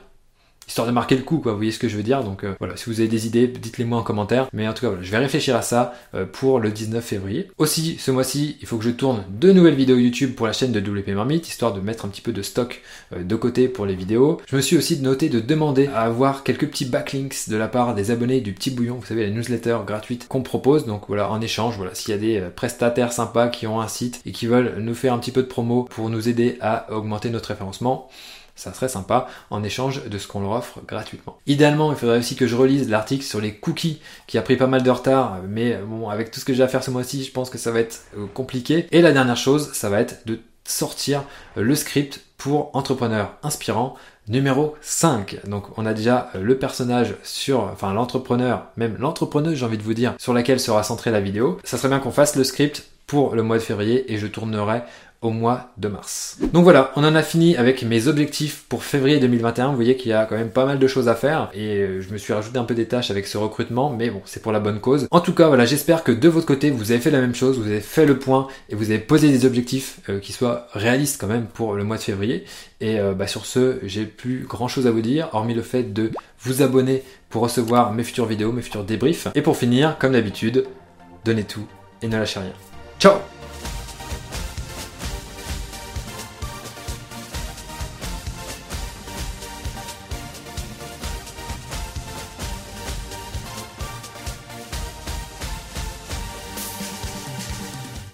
histoire 0.66 0.86
de 0.86 0.92
marquer 0.92 1.16
le 1.16 1.22
coup, 1.22 1.38
quoi. 1.38 1.52
Vous 1.52 1.58
voyez 1.58 1.72
ce 1.72 1.78
que 1.78 1.88
je 1.88 1.96
veux 1.96 2.02
dire 2.02 2.22
Donc 2.22 2.44
euh, 2.44 2.54
voilà, 2.58 2.76
si 2.76 2.88
vous 2.90 3.00
avez 3.00 3.08
des 3.08 3.26
idées, 3.26 3.48
dites-les 3.48 3.84
moi 3.84 3.98
en 3.98 4.02
commentaire. 4.02 4.48
Mais 4.52 4.66
en 4.68 4.72
tout 4.72 4.82
cas, 4.82 4.88
voilà, 4.88 5.02
je 5.02 5.10
vais 5.10 5.18
réfléchir 5.18 5.56
à 5.56 5.62
ça 5.62 5.94
euh, 6.14 6.24
pour 6.24 6.60
le 6.60 6.70
19 6.70 7.04
février. 7.04 7.50
Aussi, 7.58 7.96
ce 7.98 8.10
mois-ci, 8.10 8.56
il 8.60 8.66
faut 8.66 8.78
que 8.78 8.84
je 8.84 8.90
tourne 8.90 9.24
deux 9.28 9.52
nouvelles 9.52 9.74
vidéos 9.74 9.96
YouTube 9.96 10.34
pour 10.34 10.46
la 10.46 10.52
chaîne 10.52 10.72
de 10.72 10.80
WP 10.80 11.08
Marmite, 11.08 11.48
histoire 11.48 11.72
de 11.72 11.80
mettre 11.80 12.04
un 12.04 12.08
petit 12.08 12.20
peu 12.20 12.32
de 12.32 12.42
stock 12.42 12.82
euh, 13.14 13.22
de 13.22 13.36
côté 13.36 13.68
pour 13.68 13.86
les 13.86 13.94
vidéos. 13.94 14.40
Je 14.46 14.56
me 14.56 14.60
suis 14.60 14.76
aussi 14.76 15.00
noté 15.00 15.28
de 15.28 15.40
demander 15.40 15.88
à 15.88 16.02
avoir 16.02 16.42
quelques 16.42 16.68
petits 16.68 16.86
backlinks 16.86 17.48
de 17.48 17.56
la 17.56 17.68
part 17.68 17.94
des 17.94 18.10
abonnés 18.10 18.40
du 18.40 18.52
Petit 18.52 18.70
Bouillon, 18.70 18.96
vous 18.96 19.06
savez, 19.06 19.26
la 19.26 19.30
newsletter 19.30 19.78
gratuite 19.86 20.28
qu'on 20.28 20.42
propose. 20.42 20.86
Donc 20.86 21.04
voilà, 21.08 21.30
en 21.30 21.40
échange, 21.40 21.76
voilà, 21.76 21.94
s'il 21.94 22.10
y 22.10 22.14
a 22.14 22.18
des 22.18 22.42
prestataires 22.54 23.12
sympas 23.12 23.48
qui 23.48 23.66
ont 23.66 23.80
un 23.80 23.88
site 23.88 24.20
et 24.26 24.32
qui 24.32 24.46
veulent 24.46 24.76
nous 24.78 24.94
faire 24.94 25.12
un 25.12 25.18
petit 25.18 25.32
peu 25.32 25.42
de 25.42 25.48
promo 25.48 25.84
pour 25.84 26.10
nous 26.10 26.28
aider 26.28 26.56
à 26.60 26.92
augmenter 26.92 27.30
notre 27.30 27.48
référencement, 27.48 28.08
ça 28.56 28.72
serait 28.72 28.88
sympa 28.88 29.28
en 29.50 29.62
échange 29.62 30.04
de 30.04 30.18
ce 30.18 30.28
qu'on 30.28 30.40
leur 30.40 30.52
offre 30.52 30.80
gratuitement. 30.86 31.38
Idéalement, 31.46 31.92
il 31.92 31.98
faudrait 31.98 32.18
aussi 32.18 32.36
que 32.36 32.46
je 32.46 32.56
relise 32.56 32.88
l'article 32.88 33.24
sur 33.24 33.40
les 33.40 33.54
cookies 33.54 34.00
qui 34.26 34.38
a 34.38 34.42
pris 34.42 34.56
pas 34.56 34.66
mal 34.66 34.82
de 34.82 34.90
retard, 34.90 35.38
mais 35.48 35.78
bon, 35.84 36.08
avec 36.08 36.30
tout 36.30 36.40
ce 36.40 36.44
que 36.44 36.54
j'ai 36.54 36.62
à 36.62 36.68
faire 36.68 36.84
ce 36.84 36.90
mois-ci, 36.90 37.24
je 37.24 37.32
pense 37.32 37.50
que 37.50 37.58
ça 37.58 37.70
va 37.70 37.80
être 37.80 38.02
euh, 38.16 38.26
compliqué. 38.32 38.86
Et 38.92 39.02
la 39.02 39.12
dernière 39.12 39.36
chose, 39.36 39.72
ça 39.72 39.88
va 39.88 40.00
être 40.00 40.26
de 40.26 40.40
sortir 40.66 41.24
le 41.56 41.74
script 41.74 42.20
pour 42.38 42.74
entrepreneurs 42.74 43.34
inspirants 43.42 43.94
numéro 44.28 44.74
5. 44.80 45.46
Donc 45.46 45.66
on 45.78 45.86
a 45.86 45.92
déjà 45.92 46.30
euh, 46.34 46.42
le 46.42 46.58
personnage 46.58 47.14
sur, 47.22 47.60
enfin 47.60 47.92
l'entrepreneur, 47.92 48.66
même 48.76 48.96
l'entrepreneuse 48.98 49.54
j'ai 49.56 49.64
envie 49.64 49.78
de 49.78 49.82
vous 49.82 49.94
dire, 49.94 50.14
sur 50.18 50.32
laquelle 50.32 50.60
sera 50.60 50.82
centrée 50.82 51.10
la 51.10 51.20
vidéo. 51.20 51.58
Ça 51.64 51.76
serait 51.76 51.88
bien 51.88 51.98
qu'on 51.98 52.10
fasse 52.10 52.36
le 52.36 52.44
script 52.44 52.86
pour 53.06 53.34
le 53.34 53.42
mois 53.42 53.58
de 53.58 53.62
février 53.62 54.12
et 54.12 54.18
je 54.18 54.26
tournerai 54.26 54.82
au 55.24 55.30
mois 55.30 55.70
de 55.78 55.88
mars. 55.88 56.38
Donc 56.52 56.64
voilà, 56.64 56.92
on 56.96 57.02
en 57.02 57.14
a 57.14 57.22
fini 57.22 57.56
avec 57.56 57.82
mes 57.82 58.08
objectifs 58.08 58.64
pour 58.68 58.84
février 58.84 59.18
2021. 59.18 59.70
Vous 59.70 59.74
voyez 59.74 59.96
qu'il 59.96 60.10
y 60.10 60.14
a 60.14 60.26
quand 60.26 60.36
même 60.36 60.50
pas 60.50 60.66
mal 60.66 60.78
de 60.78 60.86
choses 60.86 61.08
à 61.08 61.14
faire 61.14 61.50
et 61.54 61.78
euh, 61.78 62.00
je 62.02 62.12
me 62.12 62.18
suis 62.18 62.32
rajouté 62.34 62.58
un 62.58 62.64
peu 62.64 62.74
des 62.74 62.86
tâches 62.86 63.10
avec 63.10 63.26
ce 63.26 63.38
recrutement, 63.38 63.90
mais 63.90 64.10
bon, 64.10 64.20
c'est 64.26 64.42
pour 64.42 64.52
la 64.52 64.60
bonne 64.60 64.80
cause. 64.80 65.08
En 65.10 65.20
tout 65.20 65.32
cas, 65.32 65.48
voilà, 65.48 65.64
j'espère 65.64 66.04
que 66.04 66.12
de 66.12 66.28
votre 66.28 66.46
côté, 66.46 66.70
vous 66.70 66.92
avez 66.92 67.00
fait 67.00 67.10
la 67.10 67.20
même 67.20 67.34
chose, 67.34 67.58
vous 67.58 67.66
avez 67.66 67.80
fait 67.80 68.04
le 68.04 68.18
point 68.18 68.48
et 68.68 68.74
vous 68.74 68.90
avez 68.90 68.98
posé 68.98 69.30
des 69.30 69.46
objectifs 69.46 70.00
euh, 70.10 70.20
qui 70.20 70.32
soient 70.32 70.68
réalistes 70.74 71.18
quand 71.18 71.26
même 71.26 71.46
pour 71.46 71.74
le 71.74 71.84
mois 71.84 71.96
de 71.96 72.02
février. 72.02 72.44
Et 72.82 73.00
euh, 73.00 73.14
bah, 73.14 73.26
sur 73.26 73.46
ce, 73.46 73.78
j'ai 73.82 74.04
plus 74.04 74.44
grand 74.46 74.68
chose 74.68 74.86
à 74.86 74.90
vous 74.90 75.00
dire, 75.00 75.30
hormis 75.32 75.54
le 75.54 75.62
fait 75.62 75.94
de 75.94 76.10
vous 76.40 76.60
abonner 76.60 77.02
pour 77.30 77.42
recevoir 77.42 77.92
mes 77.92 78.04
futures 78.04 78.26
vidéos, 78.26 78.52
mes 78.52 78.62
futurs 78.62 78.84
débriefs. 78.84 79.28
Et 79.34 79.40
pour 79.40 79.56
finir, 79.56 79.96
comme 79.98 80.12
d'habitude, 80.12 80.66
donnez 81.24 81.44
tout 81.44 81.66
et 82.02 82.08
ne 82.08 82.18
lâchez 82.18 82.40
rien. 82.40 82.52
Ciao 83.00 83.33